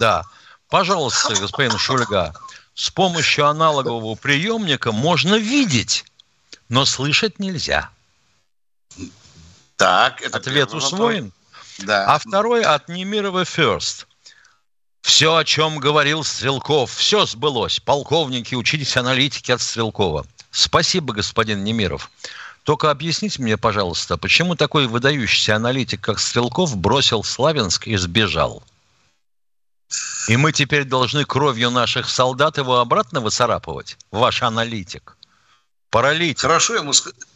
[0.00, 0.24] Да.
[0.68, 2.34] Пожалуйста, господин Шульга.
[2.74, 6.04] С помощью аналогового приемника можно видеть,
[6.68, 7.90] но слышать нельзя.
[9.76, 11.32] Так, это Ответ усвоен?
[11.78, 12.06] Да.
[12.06, 14.06] А второй от Немирова First.
[15.02, 17.80] Все, о чем говорил Стрелков, все сбылось.
[17.80, 20.24] Полковники, учитесь аналитики от Стрелкова.
[20.50, 22.10] Спасибо, господин Немиров.
[22.62, 28.62] Только объясните мне, пожалуйста, почему такой выдающийся аналитик, как Стрелков, бросил Славянск и сбежал?
[30.28, 33.96] И мы теперь должны кровью наших солдат его обратно выцарапывать?
[34.10, 35.16] Ваш аналитик.
[35.90, 36.40] Паралитик.
[36.40, 36.92] Хорошо ему,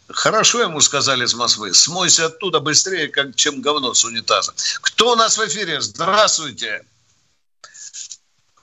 [0.09, 1.75] хорошо ему сказали из Москвы.
[1.75, 4.55] Смойся оттуда быстрее, как, чем говно с унитаза.
[4.81, 5.81] Кто у нас в эфире?
[5.81, 6.85] Здравствуйте.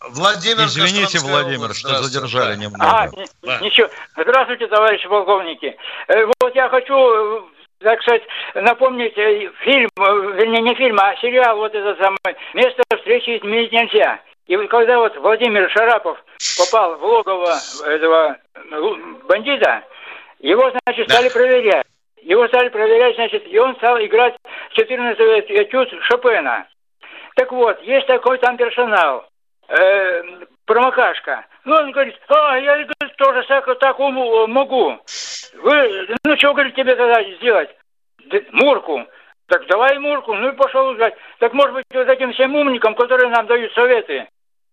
[0.09, 3.03] Владимир Извините, Владимир, что задержали немного.
[3.03, 3.09] А,
[3.41, 3.59] да.
[3.59, 3.87] ничего.
[4.17, 5.77] Здравствуйте, товарищи полковники.
[6.07, 7.41] Э, вот я хочу, э,
[7.83, 8.23] так сказать,
[8.55, 12.17] напомнить э, фильм, вернее, не фильм, а сериал вот этот самый
[12.53, 14.19] «Место встречи изменить нельзя».
[14.47, 16.17] И вот когда вот Владимир Шарапов
[16.57, 18.37] попал в логово этого
[19.27, 19.83] бандита,
[20.39, 21.85] его, значит, стали проверять.
[22.21, 24.35] Его стали проверять, значит, и он стал играть
[24.77, 26.67] 14-й этюд Шопена.
[27.35, 29.25] Так вот, есть такой там персонал
[29.69, 30.23] э,
[30.65, 31.45] промокашка.
[31.65, 34.99] Ну, он говорит, а, я говорит, тоже так, так могу.
[35.61, 37.69] Вы, ну, что, говорит, тебе тогда сделать?
[38.51, 39.05] Мурку.
[39.47, 40.33] Так давай Мурку.
[40.33, 41.13] Ну и пошел играть.
[41.39, 44.27] Так, может быть, вот этим всем умникам, которые нам дают советы,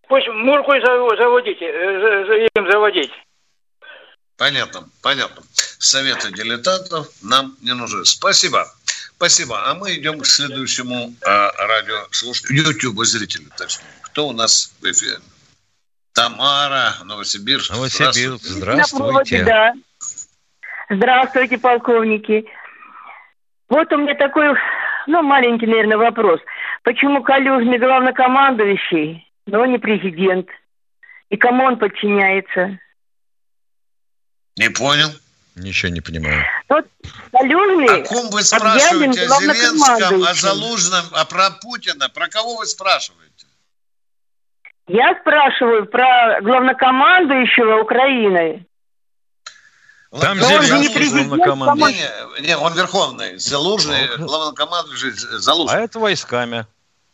[0.09, 3.13] пусть Мурку и заводите, э, им заводить.
[4.37, 5.43] Понятно, понятно.
[5.79, 8.05] Советы дилетантов нам не нужны.
[8.05, 8.67] Спасибо.
[9.17, 9.69] Спасибо.
[9.69, 13.85] А мы идем к следующему а, радиослушателю, YouTube зрителю, точнее.
[14.01, 15.19] Кто у нас в эфире?
[16.15, 17.71] Тамара, Новосибирск.
[17.71, 19.45] Новосибирск, здравствуйте.
[19.45, 19.75] Да.
[20.91, 22.45] Здравствуйте, полковники.
[23.69, 24.49] Вот у меня такой,
[25.07, 26.41] ну, маленький, наверное, вопрос.
[26.83, 30.49] Почему Калюжный главнокомандующий, но не президент?
[31.29, 32.77] И кому он подчиняется?
[34.57, 35.11] Не понял.
[35.55, 36.45] Ничего не понимаю.
[36.69, 36.87] Вот
[37.33, 39.27] Калюжный О ком вы спрашиваете?
[39.27, 42.09] О Зеленском, о Залужном, а про Путина?
[42.09, 43.47] Про кого вы спрашиваете?
[44.89, 48.67] Я спрашиваю про главнокомандующего Украины.
[50.19, 52.01] Там Но Зеленский главнокомандующий.
[52.41, 53.39] Не, не, он верховный.
[53.39, 55.79] Залужный, главнокомандующий Залужный.
[55.79, 56.67] А это войсками.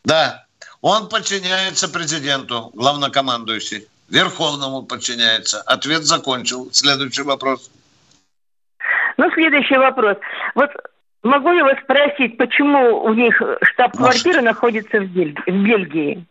[0.05, 0.47] Да.
[0.81, 3.87] Он подчиняется президенту, главнокомандующий.
[4.09, 5.61] Верховному подчиняется.
[5.63, 6.71] Ответ закончил.
[6.73, 7.71] Следующий вопрос.
[9.19, 10.17] Ну, следующий вопрос.
[10.55, 10.71] Вот
[11.23, 16.25] могу я вас спросить, почему у них штаб-квартира находится в Бельгии?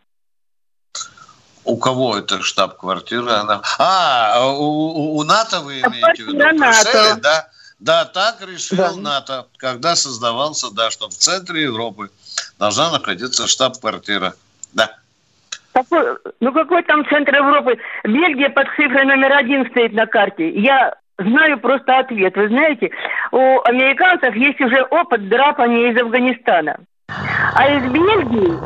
[1.66, 3.42] У кого это штаб-квартира?
[3.42, 3.62] Она...
[3.80, 6.38] А, у, у НАТО вы имеете в виду?
[6.38, 7.20] НАТО.
[7.22, 7.48] да?
[7.80, 8.96] Да, так решил да.
[8.96, 12.10] НАТО, когда создавался, да, что в центре Европы
[12.58, 14.34] должна находиться штаб-квартира.
[14.74, 14.96] Да.
[15.74, 17.78] Какой, ну какой там центр Европы?
[18.06, 20.50] Бельгия под цифрой номер один стоит на карте.
[20.50, 22.36] Я знаю просто ответ.
[22.38, 22.92] Вы знаете,
[23.32, 26.78] у американцев есть уже опыт драпания из Афганистана.
[27.08, 28.58] А из Бельгии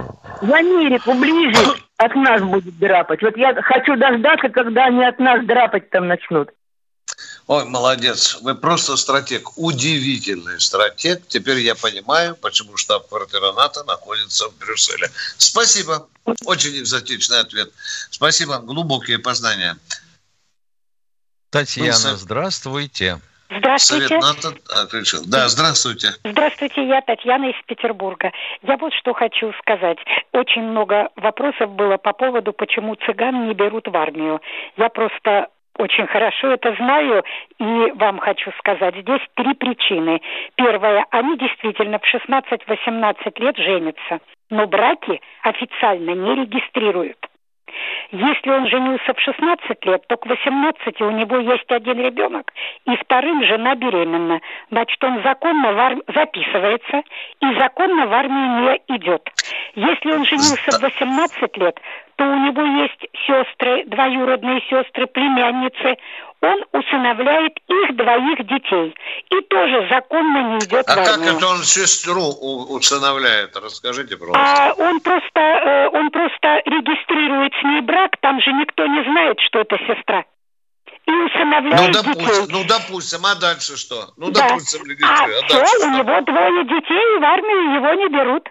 [0.41, 3.21] в Америку ближе от нас будет драпать.
[3.21, 6.49] Вот я хочу дождаться, когда они от нас драпать там начнут.
[7.47, 8.37] Ой, молодец.
[8.41, 9.57] Вы просто стратег.
[9.57, 11.27] Удивительный стратег.
[11.27, 15.09] Теперь я понимаю, почему штаб-квартира НАТО находится в Брюсселе.
[15.37, 16.07] Спасибо.
[16.45, 17.69] Очень экзотичный ответ.
[18.09, 18.59] Спасибо.
[18.59, 19.75] Глубокие познания.
[21.49, 23.19] Татьяна, здравствуйте.
[23.49, 24.07] Здравствуйте.
[24.07, 25.19] Совет НАТО отключил.
[25.25, 26.09] Да, здравствуйте.
[26.23, 28.31] Здравствуйте, я Татьяна из Петербурга.
[28.61, 29.97] Я вот что хочу сказать.
[30.33, 34.39] Очень много вопросов было по поводу, почему цыган не берут в армию.
[34.77, 35.47] Я просто
[35.79, 37.23] очень хорошо это знаю
[37.57, 38.95] и вам хочу сказать.
[38.97, 40.21] Здесь три причины.
[40.55, 47.17] Первая, они действительно в 16-18 лет женятся, но браки официально не регистрируют.
[48.11, 52.51] Если он женился в 16 лет, то к 18 у него есть один ребенок,
[52.85, 54.41] и вторым жена беременна.
[54.71, 56.01] Значит, он законно в арм...
[56.07, 57.03] записывается
[57.41, 59.29] и законно в армию не идет.
[59.75, 61.79] Если он женился в 18 лет,
[62.19, 65.95] то у него есть сестры, двоюродные сестры, племянницы.
[66.41, 68.93] Он усыновляет их двоих детей.
[69.29, 72.27] И тоже законно не идет а как это он сестру
[72.75, 73.55] усыновляет?
[73.55, 74.43] Расскажите, пожалуйста.
[74.43, 79.39] А он просто, э, он просто регистрирует с ней брак, там же никто не знает,
[79.39, 80.25] что это сестра.
[81.05, 82.47] И усыновляет ну, допустим, детей.
[82.49, 84.09] Ну, допустим, а дальше что?
[84.17, 84.49] Ну, да.
[84.49, 85.51] допустим, регистрирует.
[85.53, 88.49] А, а все, у него двое детей, и в армию его не берут.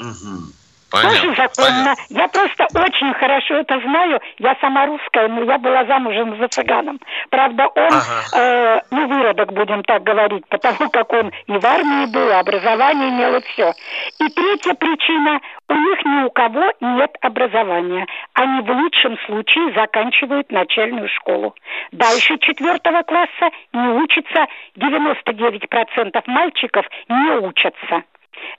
[0.00, 0.63] Угу.
[0.94, 1.94] Понятно, Тоже законно.
[1.96, 2.04] Понятно.
[2.10, 4.20] Я просто очень хорошо это знаю.
[4.38, 7.00] Я сама русская, но я была замужем за цыганом.
[7.30, 8.38] Правда, он, ага.
[8.38, 13.08] э, ну, выродок, будем так говорить, потому как он и в армии был, и образование
[13.10, 13.72] имел, и все.
[14.20, 18.06] И третья причина, у них ни у кого нет образования.
[18.34, 21.54] Они в лучшем случае заканчивают начальную школу.
[21.92, 28.04] Дальше четвертого класса не учатся, 99% мальчиков не учатся.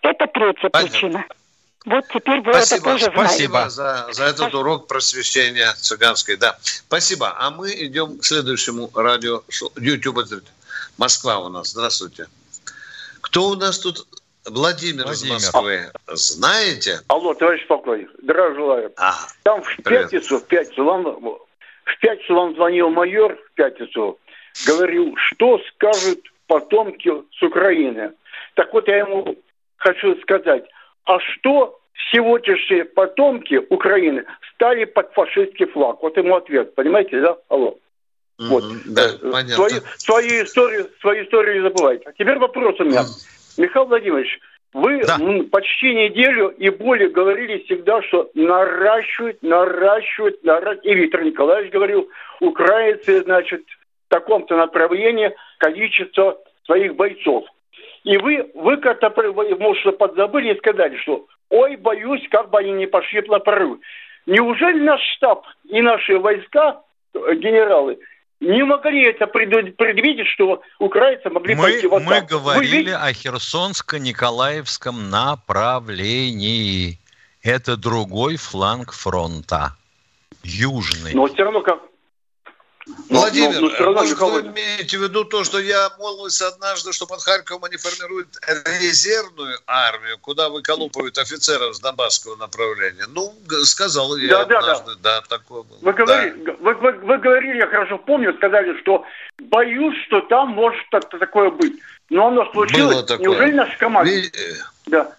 [0.02, 0.89] Это третья Понятно.
[0.91, 1.26] причина.
[1.86, 2.76] Вот теперь вы Спасибо.
[2.76, 4.58] это тоже Спасибо за, за этот Спасибо.
[4.58, 6.36] урок просвещения цыганской.
[6.36, 6.58] Да.
[6.62, 7.36] Спасибо.
[7.38, 9.43] А мы идем к следующему радио
[9.78, 10.26] YouTube.
[10.98, 11.69] Москва у нас.
[11.69, 12.28] Здравствуйте.
[13.21, 14.08] Кто у нас тут?
[14.45, 15.38] Владимир, Владимир.
[15.38, 15.91] из Москвы.
[16.08, 17.02] Знаете?
[17.08, 18.93] Алло, товарищ полковник, здравия желаю.
[18.98, 20.12] А, Там в привет.
[20.12, 24.19] пятницу, в пятницу, вам, в пятницу вам звонил майор, в пятницу,
[24.67, 28.12] говорил, что скажут потомки с Украины.
[28.54, 29.36] Так вот, я ему
[29.78, 30.65] хочу сказать,
[31.06, 31.80] а что
[32.12, 36.02] сегодняшние потомки Украины стали под фашистский флаг?
[36.02, 37.38] Вот ему ответ, понимаете, да?
[37.50, 37.78] Алло.
[38.39, 38.48] Mm-hmm.
[38.48, 38.63] Вот.
[38.86, 39.56] Да, понятно.
[39.56, 42.04] Свою, свою, историю, свою историю не забывайте.
[42.06, 43.02] А теперь вопрос у меня.
[43.02, 43.62] Mm-hmm.
[43.62, 44.39] Михаил Владимирович,
[44.74, 45.18] вы да.
[45.52, 50.86] почти неделю и более говорили всегда, что наращивают, наращивают, наращивают.
[50.86, 52.10] И Виктор Николаевич говорил,
[52.41, 53.63] украинцы, значит,
[54.08, 57.46] в таком-то направлении количество своих бойцов.
[58.06, 59.12] И вы, вы как-то,
[59.60, 63.80] может, подзабыли и сказали, что ой, боюсь, как бы они не пошли на прорыв.
[64.28, 66.82] Неужели наш штаб и наши войска,
[67.13, 67.98] э, генералы,
[68.39, 72.12] не могли это предвидеть, что украинцы могли мы, пойти в атаку.
[72.12, 72.96] Мы говорили Вы...
[72.96, 77.00] о Херсонско-Николаевском направлении.
[77.41, 79.76] Это другой фланг фронта,
[80.44, 81.13] южный.
[81.15, 81.80] Но все равно как,
[83.10, 87.21] Владимир, но, но, может, вы имеете в виду то, что я молвился однажды, что под
[87.21, 88.28] Харьковом они формируют
[88.80, 93.06] резервную армию, куда выколупывают офицеров с Донбасского направления?
[93.08, 95.78] Ну, сказал я да, однажды, да, да, такое было.
[95.82, 96.56] Вы, говорили, да.
[96.60, 99.04] вы, вы, вы говорили, я хорошо помню, сказали, что
[99.39, 101.74] боюсь, что там может такое быть.
[102.12, 102.93] Но оно случилось.
[102.93, 103.28] Было такое.
[103.28, 104.21] Неужели наши команды...
[104.21, 104.32] Ви...
[104.86, 105.15] Да.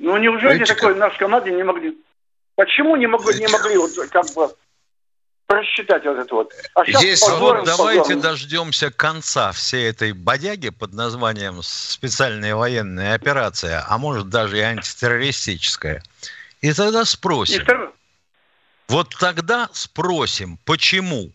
[0.00, 1.00] Ну, неужели Видите, такое как...
[1.00, 1.96] наши команды не могли...
[2.56, 4.50] Почему не могли, не могли вот, как бы
[5.46, 6.52] просчитать вот это вот.
[6.74, 8.20] А Здесь позором, вот давайте позором.
[8.20, 16.02] дождемся конца всей этой бодяги под названием специальная военная операция, а может даже и антитеррористическая.
[16.60, 17.60] И тогда спросим.
[17.60, 17.90] И второй...
[18.88, 21.30] Вот тогда спросим, почему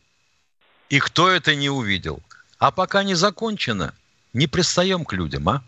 [0.89, 2.19] и кто это не увидел.
[2.57, 3.93] А пока не закончено,
[4.33, 5.61] не пристаем к людям, а?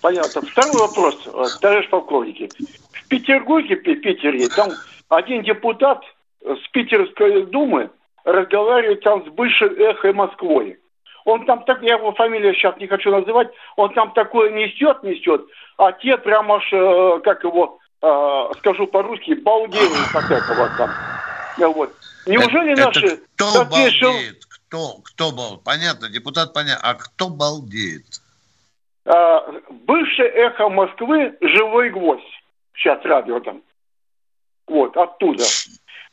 [0.00, 0.42] Понятно.
[0.42, 2.50] Второй вопрос, э, товарищ полковники.
[2.92, 4.72] В Петербурге, в Питере, там
[5.08, 6.00] один депутат–
[6.46, 7.90] с Питерской думы
[8.24, 10.78] разговаривает там с бывшей эхой Москвой.
[11.24, 15.44] Он там так, я его фамилию сейчас не хочу называть, он там такое несет, несет,
[15.76, 20.90] а те прямо аж, э, как его, э, скажу по-русски, балдеют от этого там.
[21.58, 21.92] Вот.
[22.26, 23.06] Неужели это, наши...
[23.06, 24.44] Это кто балдеет?
[24.44, 25.64] Кто, кто балдеет?
[25.64, 26.88] Понятно, депутат понятно.
[26.88, 28.04] А кто балдеет?
[29.04, 32.22] А, бывшее эхо Москвы «Живой гвоздь».
[32.74, 33.62] Сейчас радио там.
[34.66, 35.44] Вот, оттуда.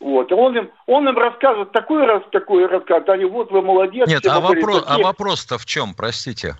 [0.03, 0.33] Вот.
[0.33, 4.05] Он им, он им рассказывает такой раз, такой рассказ, они вот вы молодец.
[4.09, 6.57] Нет, а, вопрос, а вопрос-то в чем, простите?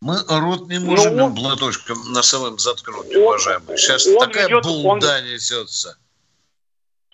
[0.00, 3.76] Мы рот не можем ну, он, блаточком носовым заткнуть, он, уважаемые.
[3.76, 5.98] Сейчас он такая ведет, булда он, несется.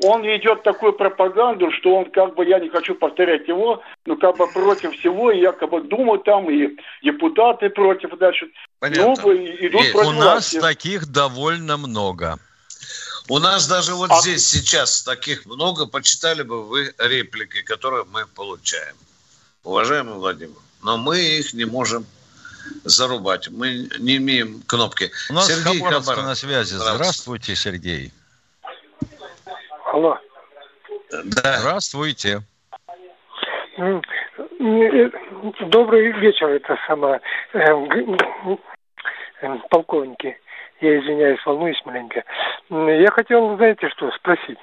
[0.04, 4.36] Он ведет такую пропаганду, что он как бы, я не хочу повторять его, но как
[4.36, 6.68] бы против всего, и якобы Дума там, и
[7.02, 9.14] депутаты против, значит, Понятно.
[9.24, 9.92] ну, идут Есть.
[9.92, 10.60] против У нас власти.
[10.60, 12.38] таких довольно много.
[13.28, 14.20] У нас даже вот а...
[14.20, 15.86] здесь сейчас таких много.
[15.86, 18.94] Почитали бы вы реплики, которые мы получаем.
[19.62, 22.04] Уважаемый Владимир, но мы их не можем
[22.84, 23.48] зарубать.
[23.48, 25.10] Мы не имеем кнопки.
[25.30, 26.74] У нас Сергей Хабаровск на связи.
[26.74, 28.12] Здравствуйте, Сергей.
[29.86, 30.18] Алло.
[31.10, 31.60] Да.
[31.60, 32.42] Здравствуйте.
[33.78, 34.00] Э,
[35.66, 37.20] добрый вечер, это самое,
[37.54, 38.18] эм,
[39.40, 40.36] эм, полковники
[40.84, 42.22] я извиняюсь, волнуюсь маленько.
[42.70, 44.58] Я хотел, знаете что, спросить.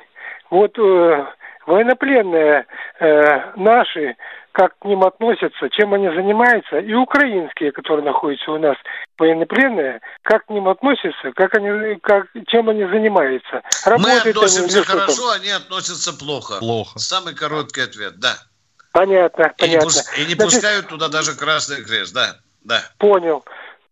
[0.50, 1.26] Вот э,
[1.66, 2.66] военнопленные
[3.00, 4.16] э, наши,
[4.52, 8.76] как к ним относятся, чем они занимаются, и украинские, которые находятся у нас,
[9.18, 13.62] военнопленные, как к ним относятся, как они, как, чем они занимаются.
[13.86, 16.60] Работают Мы относимся они, хорошо, они относятся плохо.
[16.60, 17.00] Плохо.
[17.00, 18.36] Самый короткий ответ, да.
[18.92, 19.66] Понятно, и понятно.
[19.66, 20.18] Не пус...
[20.18, 22.82] И не Значит, пускают туда даже Красный Крест, да, да.
[22.98, 23.44] Понял.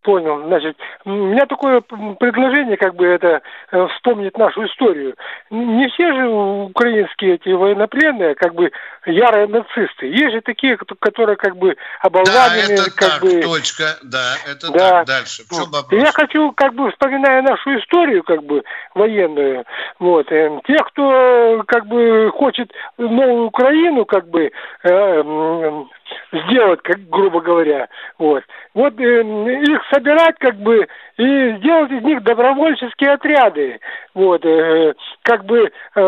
[0.01, 0.43] Понял.
[0.47, 5.15] Значит, у меня такое предложение, как бы это э, вспомнить нашу историю.
[5.49, 8.71] Не все же украинские эти военнопленные, как бы
[9.05, 10.07] ярые нацисты.
[10.07, 12.33] Есть же такие, которые как бы оболванены.
[12.33, 13.41] Да, это как так, бы...
[13.41, 13.97] точка.
[14.03, 14.89] Да, это да.
[14.89, 15.07] так.
[15.07, 15.43] Дальше.
[15.43, 16.01] В чем вопрос?
[16.01, 18.63] Я хочу, как бы, вспоминая нашу историю, как бы,
[18.95, 19.65] военную,
[19.99, 24.51] вот, э, тех, кто, как бы, хочет новую Украину, как бы,
[24.83, 25.83] э,
[26.31, 28.43] сделать, как грубо говоря, вот.
[28.73, 33.79] Вот э, их собирать как бы и сделать из них добровольческие отряды,
[34.13, 34.93] вот, э,
[35.23, 36.01] как бы э,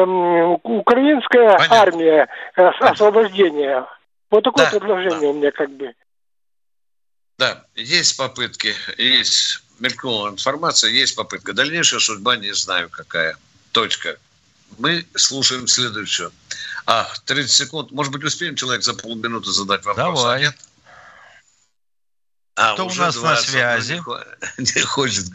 [0.64, 1.78] украинская Понятно.
[1.78, 3.86] армия э, освобождения.
[4.30, 5.28] Вот такое да, предложение да.
[5.30, 5.94] у меня как бы.
[7.38, 11.54] Да, есть попытки, есть мелькнула информация, есть попытка.
[11.54, 13.36] Дальнейшая судьба не знаю какая.
[13.74, 14.18] Точка.
[14.78, 16.32] Мы слушаем следующую.
[16.86, 17.92] Ах, 30 секунд.
[17.92, 20.20] Может быть, успеем человек за полминуты задать вопрос?
[20.22, 20.38] Давай.
[20.38, 20.56] А нет?
[22.56, 24.04] А, Кто у нас 20, на связи?
[24.58, 25.26] Не, не хочет.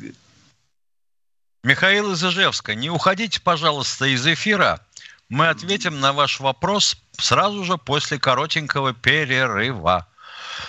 [1.62, 4.80] Михаил из Ижевска, не уходите, пожалуйста, из эфира.
[5.28, 10.06] Мы ответим на ваш вопрос сразу же после коротенького перерыва.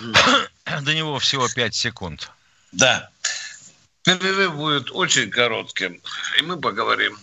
[0.00, 2.30] До него всего 5 секунд.
[2.72, 3.10] Да.
[4.02, 6.00] Перерыв будет очень коротким,
[6.38, 7.18] и мы поговорим.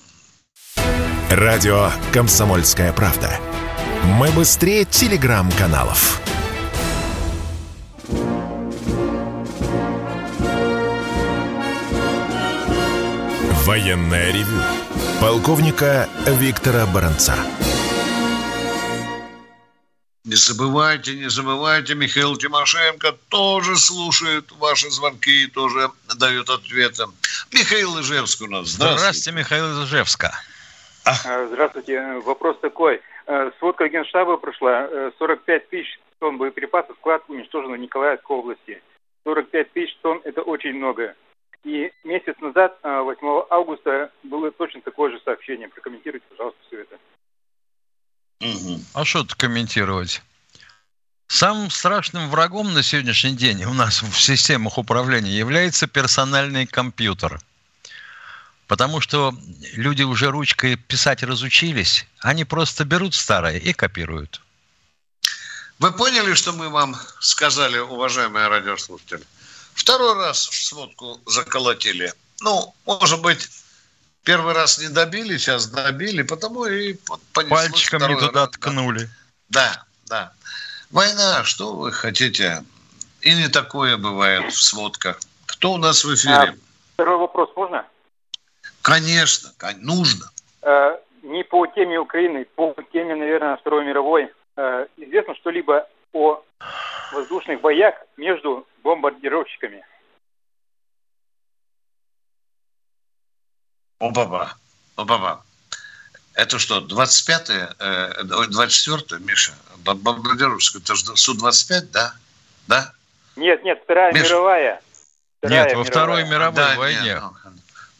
[1.37, 3.41] Радио «Комсомольская правда».
[4.05, 6.21] Мы быстрее телеграм-каналов.
[13.65, 14.61] Военное ревю
[15.19, 17.35] полковника Виктора Баранца.
[20.23, 27.03] Не забывайте, не забывайте, Михаил Тимошенко тоже слушает ваши звонки и тоже дает ответы.
[27.51, 28.69] Михаил Ижевск у нас.
[28.69, 28.99] Здравствуйте.
[28.99, 30.33] Здравствуйте, Михаил Ижевска.
[31.05, 32.19] А, здравствуйте.
[32.25, 33.01] Вопрос такой.
[33.27, 34.89] Э, сводка Генштаба прошла.
[35.19, 38.81] 45 э, тысяч тонн боеприпасов склад уничтожен в Николаевской области.
[39.23, 41.15] 45 тысяч тонн– это очень много.
[41.63, 45.67] И месяц назад, 8 а, августа, было точно такое же сообщение.
[45.67, 46.95] Прокомментируйте, пожалуйста, все это.
[48.41, 48.79] Угу.
[48.95, 50.21] А что тут комментировать?
[51.27, 57.39] Самым страшным врагом на сегодняшний день у нас в системах управления является персональный компьютер.
[58.67, 59.33] Потому что
[59.73, 64.41] люди уже ручкой писать разучились, они просто берут старое и копируют.
[65.77, 69.21] Вы поняли, что мы вам сказали, уважаемые радиослушатели?
[69.73, 72.13] Второй раз сводку заколотили.
[72.41, 73.49] Ну, может быть,
[74.23, 76.97] первый раз не добили, сейчас добили, потому и
[77.33, 78.51] Пальчиком не туда раз.
[78.51, 79.09] ткнули.
[79.49, 80.31] Да, да.
[80.91, 82.63] Война, что вы хотите?
[83.21, 85.19] И не такое бывает в сводках.
[85.45, 86.33] Кто у нас в эфире?
[86.33, 86.55] А,
[86.93, 87.85] второй вопрос можно?
[88.85, 90.29] Конечно, нужно.
[90.61, 94.31] А, не по теме Украины, по теме, наверное, Второй мировой.
[94.55, 96.43] А, известно что-либо о
[97.11, 99.83] воздушных боях между бомбардировщиками.
[103.97, 104.53] Опа-ба,
[104.95, 105.43] опа-ба.
[106.35, 107.69] Это что, 25-е,
[108.21, 112.13] 24-е, Миша, бомбардировщик, это же Су-25, да?
[112.67, 112.93] Да?
[113.35, 114.25] Нет, нет, Вторая Миша.
[114.25, 114.81] мировая.
[115.39, 115.91] Вторая нет, во мировая.
[115.91, 117.01] Второй мировой да, войне.
[117.03, 117.23] Нет,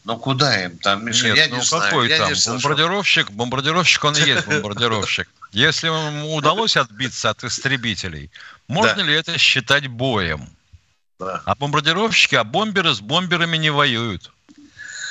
[0.06, 2.18] ну, куда им там, Миша, Нет, я ну не какой знаю.
[2.18, 2.32] там?
[2.32, 5.28] Не бомбардировщик, бомбардировщик, он и есть бомбардировщик.
[5.50, 8.30] Если ему удалось отбиться от истребителей,
[8.68, 10.48] можно ли это считать боем?
[11.18, 11.42] Да.
[11.44, 14.30] А бомбардировщики, а бомберы с бомберами не воюют.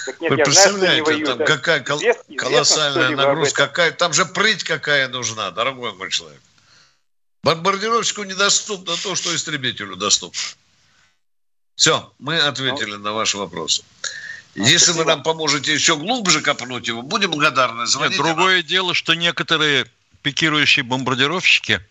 [0.06, 4.26] Так нет, Вы представляете, знаю, там какая кол- известно, колоссальная известно, нагрузка, какая, там же
[4.26, 6.42] прыть какая нужна, дорогой мой человек.
[7.44, 10.40] Бомбардировщику недоступно то, что истребителю доступно.
[11.76, 13.84] Все, мы ответили ну, на ваши вопросы.
[14.56, 17.86] А Если вы нам поможете еще глубже копнуть его, будем благодарны.
[17.86, 18.66] Звоните Нет, другое нам.
[18.66, 19.86] дело, что некоторые
[20.22, 21.82] пикирующие бомбардировщики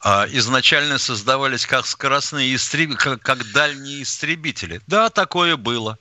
[0.00, 4.80] а, изначально создавались как скоростные истребители, как, как дальние истребители.
[4.86, 5.98] Да, такое было.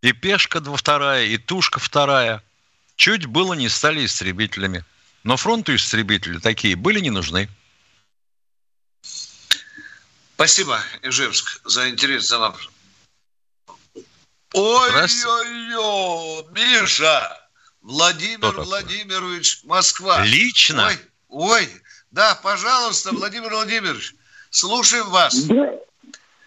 [0.00, 2.42] И пешка вторая, и тушка вторая.
[2.96, 4.84] Чуть было не стали истребителями.
[5.22, 7.48] Но фронту истребители такие были не нужны.
[10.34, 12.71] Спасибо, Ижевск, за интерес, за вопрос.
[14.54, 17.38] Ой-ой-ой, Миша,
[17.80, 20.24] Владимир Владимирович, Москва.
[20.24, 20.88] Лично?
[21.28, 21.68] Ой, ой,
[22.10, 24.14] да, пожалуйста, Владимир Владимирович,
[24.50, 25.34] слушаем вас.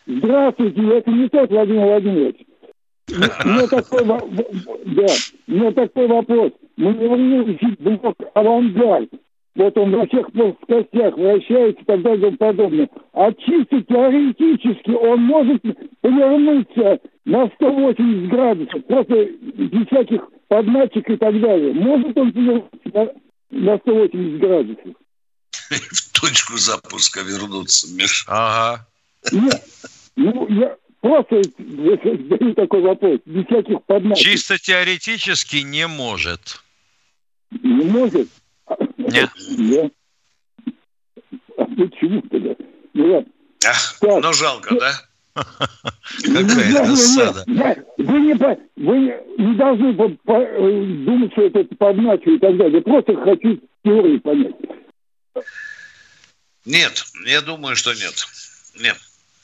[0.06, 2.38] Здравствуйте, это не тот Владимир Владимирович.
[3.10, 3.14] У
[3.48, 5.08] меня такой, да,
[5.48, 6.52] меня такой вопрос.
[6.78, 9.10] Мы не блок «Авангард».
[9.56, 12.90] Вот он во всех плоскостях вращается и так далее и подобное.
[13.14, 15.62] А чисто теоретически он может
[16.02, 21.74] повернуться на 180 градусов, просто без всяких подначек и так далее.
[21.74, 23.08] Может он повернуться на,
[23.52, 24.86] на 180 градусов?
[25.70, 28.26] В точку запуска вернуться, Миша.
[28.28, 28.88] Ага.
[29.32, 29.64] Нет,
[30.18, 34.24] ну, я просто задаю такой вопрос, без всяких подначек.
[34.24, 36.62] Чисто теоретически не может.
[37.64, 38.28] Не может?
[39.12, 39.30] Нет.
[39.58, 39.94] Нет.
[41.58, 42.56] А почему тогда?
[42.94, 43.32] Ну, ладно.
[43.66, 44.94] Ах, ну жалко, да?
[46.24, 47.44] Какая досада.
[47.48, 48.34] Вы не,
[48.76, 48.98] вы
[49.38, 52.78] не должны думать, что это подначу и так далее.
[52.78, 54.56] Я просто хочу теорию понять.
[56.66, 58.26] Нет, я думаю, что нет.
[58.80, 58.98] Нет.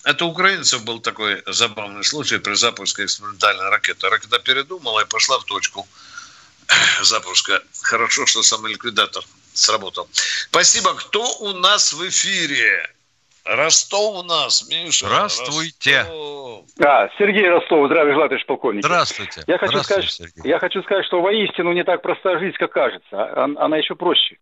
[0.04, 4.10] Это у украинцев был такой забавный случай при запуске экспериментальной ракеты.
[4.10, 5.86] Ракета передумала и пошла в точку
[7.04, 7.62] запуска.
[7.82, 9.24] Хорошо, что самоликвидатор
[9.54, 10.08] сработал.
[10.14, 10.94] Спасибо.
[10.96, 12.90] Кто у нас в эфире?
[13.44, 15.08] Ростов у нас, Миша.
[15.08, 16.00] Здравствуйте.
[16.02, 16.66] Ростов.
[16.78, 18.86] Да, Сергей Ростов, здравия желаю, товарищ полковник.
[18.86, 19.44] Здравствуйте.
[19.48, 20.50] Я хочу, Здравствуйте, сказать, Сергей.
[20.50, 23.44] я хочу сказать, что воистину не так проста жизнь, как кажется.
[23.44, 24.38] Она еще проще.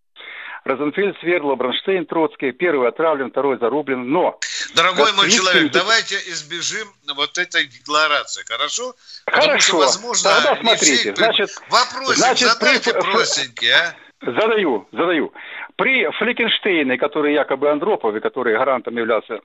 [0.65, 2.51] Розенфельд, Свердлов, Бронштейн, Троцкий.
[2.51, 4.11] Первый отравлен, второй зарублен.
[4.11, 4.37] Но...
[4.75, 8.93] Дорогой мой человек, давайте избежим вот этой декларации, хорошо?
[9.25, 9.41] Хорошо.
[9.41, 11.15] Потому что, возможно, Тогда смотрите.
[11.15, 12.99] Значит, Вопросик значит, задайте при...
[12.99, 13.95] простенький, а?
[14.21, 15.33] Задаю, задаю.
[15.77, 19.39] При Фликенштейне, который якобы Андропове, который гарантом являлся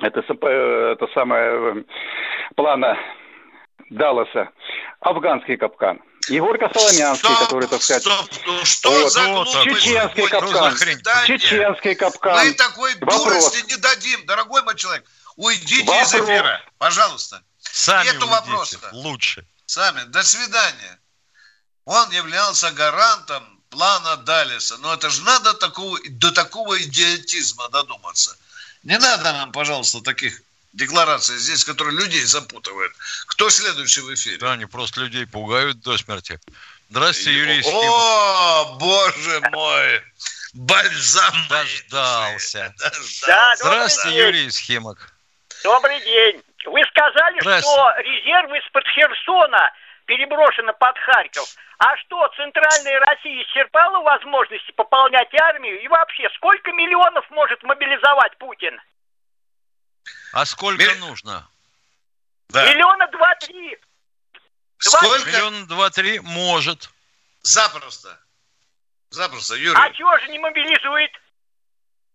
[0.00, 1.84] это, э, это самое э,
[2.54, 2.98] плана
[3.90, 4.50] Далласа,
[5.00, 6.00] афганский капкан.
[6.28, 8.02] Егорка Соломянский, стоп, который, так сказать...
[8.02, 9.62] Стоп, ну что вот, за глупость?
[9.62, 10.74] Чеченский капкан.
[11.26, 12.46] Чеченский капкан.
[12.46, 13.24] Мы такой Вопрос.
[13.24, 15.04] дурости не дадим, дорогой мой человек.
[15.36, 16.14] Уйдите Вопрос.
[16.14, 17.42] из эфира, пожалуйста.
[17.60, 18.78] Сами Нету вопроса.
[18.92, 19.46] Лучше.
[19.66, 20.00] Сами.
[20.08, 20.98] До свидания.
[21.84, 24.78] Он являлся гарантом плана Далиса.
[24.78, 28.36] Но это же надо такого, до такого идиотизма додуматься.
[28.84, 30.40] Не надо нам, пожалуйста, таких
[30.72, 32.92] деклараций здесь, которые людей запутывают.
[33.26, 34.38] Кто следующий в эфире?
[34.38, 36.40] Да, они просто людей пугают до смерти.
[36.88, 37.84] Здравствуйте, Юрий Ефимов.
[37.84, 40.02] О, боже мой!
[40.54, 42.74] Бальзам Дождался.
[43.26, 45.12] Да, Здравствуйте, Юрий Схемок.
[45.62, 46.42] Добрый день.
[46.64, 49.70] Вы сказали, что резервы из-под Херсона
[50.06, 51.54] переброшены под Харьков.
[51.78, 55.80] А что, Центральная Россия исчерпала возможности пополнять армию?
[55.82, 58.80] И вообще, сколько миллионов может мобилизовать Путин?
[60.32, 60.98] А сколько Миль...
[60.98, 61.46] нужно?
[62.48, 62.72] Да.
[62.72, 63.78] Миллиона два-три.
[64.78, 65.28] Сколько?
[65.28, 66.88] Миллиона два-три может.
[67.42, 68.18] Запросто.
[69.10, 69.78] Запросто, Юрий.
[69.78, 71.10] А чего же не мобилизует?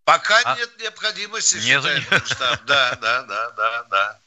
[0.03, 0.55] Пока а...
[0.57, 2.61] нет необходимости, нет, считает штаб.
[2.65, 4.19] Да, да, да, да, да.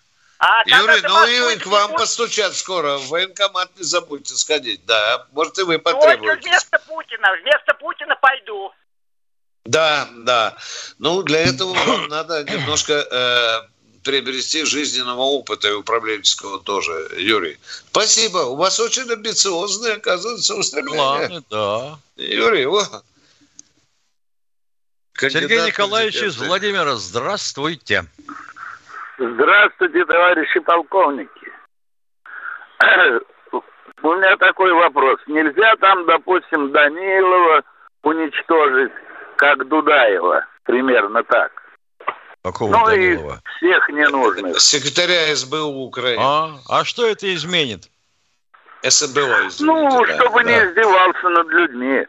[0.46, 2.00] А Юрий, ну и к вам будет...
[2.00, 2.98] постучат скоро.
[2.98, 4.84] В военкомат не забудьте сходить.
[4.84, 6.18] Да, может и вы потребуете.
[6.18, 7.28] Только вместо Путина.
[7.40, 8.70] Вместо Путина пойду.
[9.64, 10.54] Да, да.
[10.98, 13.62] Ну, для этого вам надо немножко э,
[14.02, 17.58] приобрести жизненного опыта и управленческого тоже, Юрий.
[17.88, 18.38] Спасибо.
[18.40, 21.00] У вас очень амбициозные, оказывается, устремления.
[21.00, 21.98] Ладно, да.
[22.16, 23.02] Юрий, вот.
[25.18, 28.04] Сергей Николаевич из Владимира, здравствуйте.
[29.18, 31.52] Здравствуйте, товарищи полковники.
[34.02, 35.20] У меня такой вопрос.
[35.26, 37.62] Нельзя там, допустим, Данилова
[38.02, 38.92] уничтожить,
[39.36, 41.52] как Дудаева, примерно так.
[42.42, 43.34] Какого ну Данилова?
[43.36, 44.60] и всех ненужных.
[44.60, 46.20] Секретаря СБУ Украины.
[46.22, 47.88] А, а что это изменит?
[48.82, 50.50] СБУ, извините, Ну, да, чтобы да.
[50.50, 52.06] не издевался над людьми.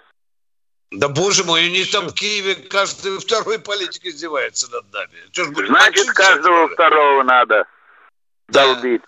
[0.91, 5.13] Да боже мой, у них там в Киеве каждый второй политик издевается над нами.
[5.31, 7.65] Что ж, Значит, каждого второго надо
[8.47, 8.65] да.
[8.65, 9.01] долбить.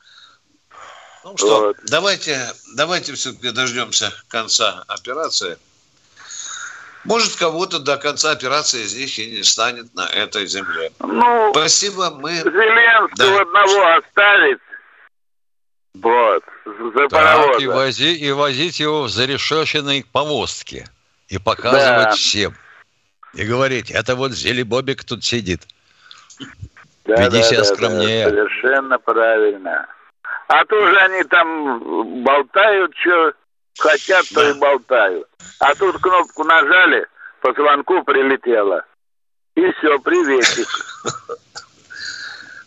[1.24, 1.78] Ну что, вот.
[1.84, 2.40] давайте,
[2.76, 5.58] давайте все-таки дождемся конца операции.
[7.04, 10.92] Может, кого-то до конца операции из них и не станет на этой земле.
[11.00, 12.32] Ну, Спасибо, мы...
[12.38, 13.42] Зеленского да.
[13.42, 14.60] одного оставить.
[15.94, 20.88] Вот, за так, и, вози, и возить его в зарешеченной повозке
[21.30, 22.12] и показывать да.
[22.12, 22.54] всем.
[23.34, 25.62] И говорить, это вот Зелебобик тут сидит.
[27.06, 28.26] Да, Веди да, себя да, скромнее.
[28.26, 29.88] Да, совершенно правильно.
[30.48, 33.34] А то же они там болтают, что
[33.78, 34.50] хотят, то да.
[34.50, 35.28] и болтают.
[35.60, 37.06] А тут кнопку нажали,
[37.42, 38.84] по звонку прилетело.
[39.56, 40.68] И все, приветик.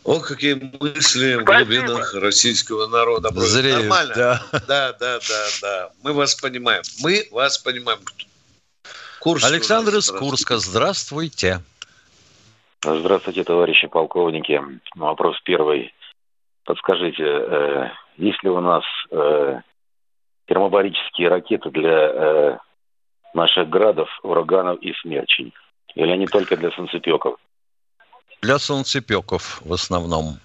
[0.05, 3.31] О, какие мысли в глубинах российского народа.
[3.35, 4.15] Зреют, Нормально?
[4.15, 4.43] Да.
[4.67, 5.91] да, да, да, да.
[6.03, 6.83] Мы вас понимаем.
[7.03, 8.01] Мы вас понимаем.
[9.21, 11.61] Курск Александр из Курска, здравствуйте.
[12.83, 14.59] Здравствуйте, товарищи полковники.
[14.95, 15.93] Вопрос первый.
[16.65, 19.61] Подскажите, э, есть ли у нас э,
[20.47, 22.59] термобарические ракеты для э,
[23.35, 25.53] наших градов, ураганов и смерчей?
[25.95, 27.37] Или они только для солнцепеков?
[28.41, 30.39] Для солнцепеков в основном.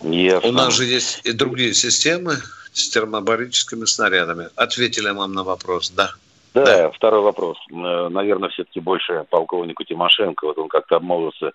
[0.00, 0.48] Ясно.
[0.48, 2.36] У нас же есть и другие системы
[2.74, 4.48] с термобарическими снарядами.
[4.56, 6.10] Ответили вам на вопрос, да.
[6.52, 6.90] Да, да.
[6.90, 7.56] второй вопрос.
[7.70, 10.46] Э, наверное, все-таки больше полковнику Тимошенко.
[10.46, 11.52] Вот он как-то обмолвился,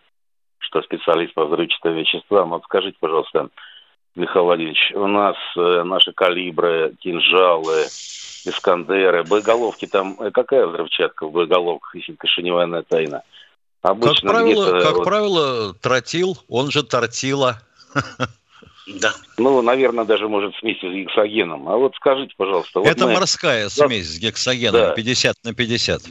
[0.59, 2.49] что специалист по взрывчатым веществам.
[2.49, 3.49] Вот скажите, пожалуйста,
[4.15, 7.85] Михаил Владимирович, у нас э, наши калибры, кинжалы,
[8.45, 13.23] Искандеры, боеголовки, там э, какая взрывчатка в боеголовках, если это не военная тайна?
[13.81, 15.03] Обычно как правило, как вот...
[15.03, 17.61] правило, тротил, он же тортила.
[18.95, 19.11] Да.
[19.37, 21.69] Ну, наверное, даже может смесь с гексогеном.
[21.69, 22.79] А вот скажите, пожалуйста.
[22.79, 23.13] Вот Это мы...
[23.13, 24.93] морская смесь с гексогеном, да.
[24.93, 26.01] 50 на 50.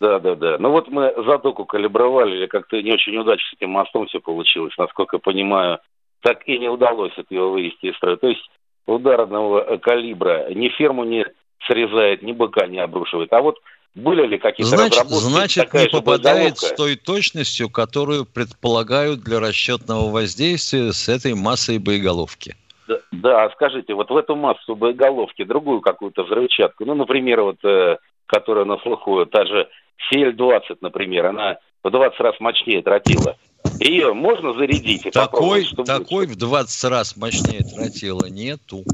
[0.00, 0.56] Да, да, да.
[0.58, 4.74] Ну вот мы затоку калибровали, или как-то не очень удачно с этим мостом все получилось.
[4.76, 5.78] Насколько я понимаю,
[6.22, 8.16] так и не удалось от его вывести из строя.
[8.16, 8.42] То есть
[8.86, 11.24] удар одного калибра ни ферму не
[11.66, 13.32] срезает, ни быка не обрушивает.
[13.32, 13.58] А вот
[13.94, 15.24] были ли какие-то значит, разработки?
[15.24, 22.56] Значит, не попадает с той точностью, которую предполагают для расчетного воздействия с этой массой боеголовки.
[22.88, 27.98] Да, да, скажите, вот в эту массу боеголовки другую какую-то взрывчатку, ну, например, вот э,
[28.26, 29.68] которая на слуху, та же
[30.12, 33.36] CL-20, например, она в 20 раз мощнее тротила.
[33.78, 35.06] Ее можно зарядить?
[35.06, 38.84] И такой, такой в 20 раз мощнее тротила нету.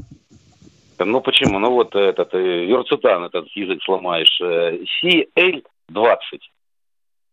[1.05, 1.59] Ну почему?
[1.59, 4.39] Ну вот этот э, Юрцутан, этот язык сломаешь.
[4.41, 6.15] Э, CL-20.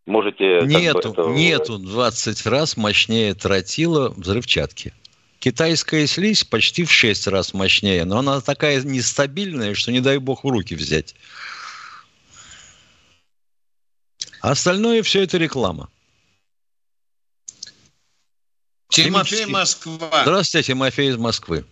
[0.06, 0.60] Можете...
[0.62, 1.22] Нету, это...
[1.30, 4.92] нету 20 раз мощнее тротила взрывчатки.
[5.40, 10.44] Китайская слизь почти в 6 раз мощнее, но она такая нестабильная, что не дай бог
[10.44, 11.14] в руки взять.
[14.40, 15.88] Остальное все это реклама.
[18.88, 20.22] Тимофей, Москва.
[20.22, 21.64] Здравствуйте, Тимофей из Москвы.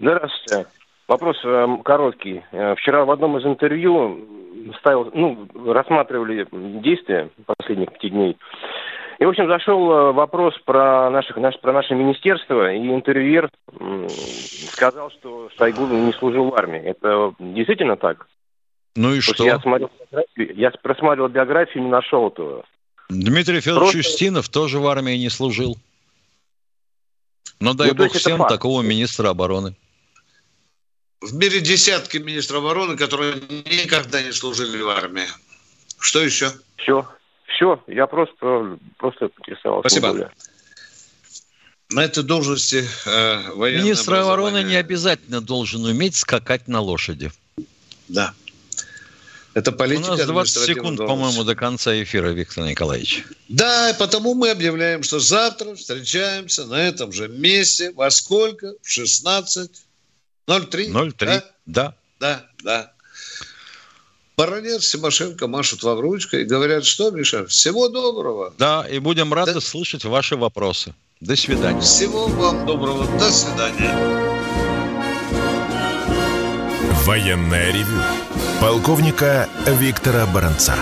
[0.00, 0.66] Здравствуйте.
[1.06, 2.42] Вопрос э, короткий.
[2.52, 4.26] Э, вчера в одном из интервью
[4.78, 6.46] ставил, ну, рассматривали
[6.82, 8.36] действия последних пяти дней.
[9.18, 13.50] И, в общем, зашел э, вопрос про, наших, наш, про наше министерство, и интервьюер
[14.72, 16.80] сказал, что Шойгу не служил в армии.
[16.80, 18.26] Это действительно так?
[18.96, 19.44] Ну и что?
[19.44, 19.90] Я, смотрел,
[20.36, 22.64] я просматривал биографию, не нашел этого.
[23.10, 24.10] Дмитрий Федорович Просто...
[24.10, 25.76] Устинов тоже в армии не служил.
[27.60, 29.74] Но дай ну, бог всем такого министра обороны.
[31.20, 35.26] В мире десятки министров обороны, которые никогда не служили в армии.
[35.98, 36.50] Что еще?
[36.78, 37.06] Все.
[37.46, 37.82] Все.
[37.86, 39.90] Я просто, просто интересовался.
[39.90, 40.30] Спасибо.
[41.90, 47.30] На этой должности э, Министр обороны не обязательно должен уметь скакать на лошади.
[48.08, 48.32] Да.
[49.52, 50.12] Это политика.
[50.12, 53.24] У нас 20 секунд, по-моему, до конца эфира, Виктор Николаевич.
[53.48, 57.92] Да, и потому мы объявляем, что завтра встречаемся на этом же месте.
[57.92, 58.74] Во сколько?
[58.80, 59.68] В 16.03?
[60.58, 61.44] 03, да?
[61.66, 61.94] Да.
[62.18, 62.92] Да, да.
[64.36, 68.54] Баронец, Симошенко машут вам ручкой и говорят, что, Миша, всего доброго.
[68.58, 69.60] Да, и будем рады да.
[69.60, 70.94] слышать ваши вопросы.
[71.20, 71.80] До свидания.
[71.80, 73.06] Всего вам доброго.
[73.18, 73.94] До свидания.
[77.04, 78.00] Военная ревю
[78.60, 80.74] полковника Виктора Баранца.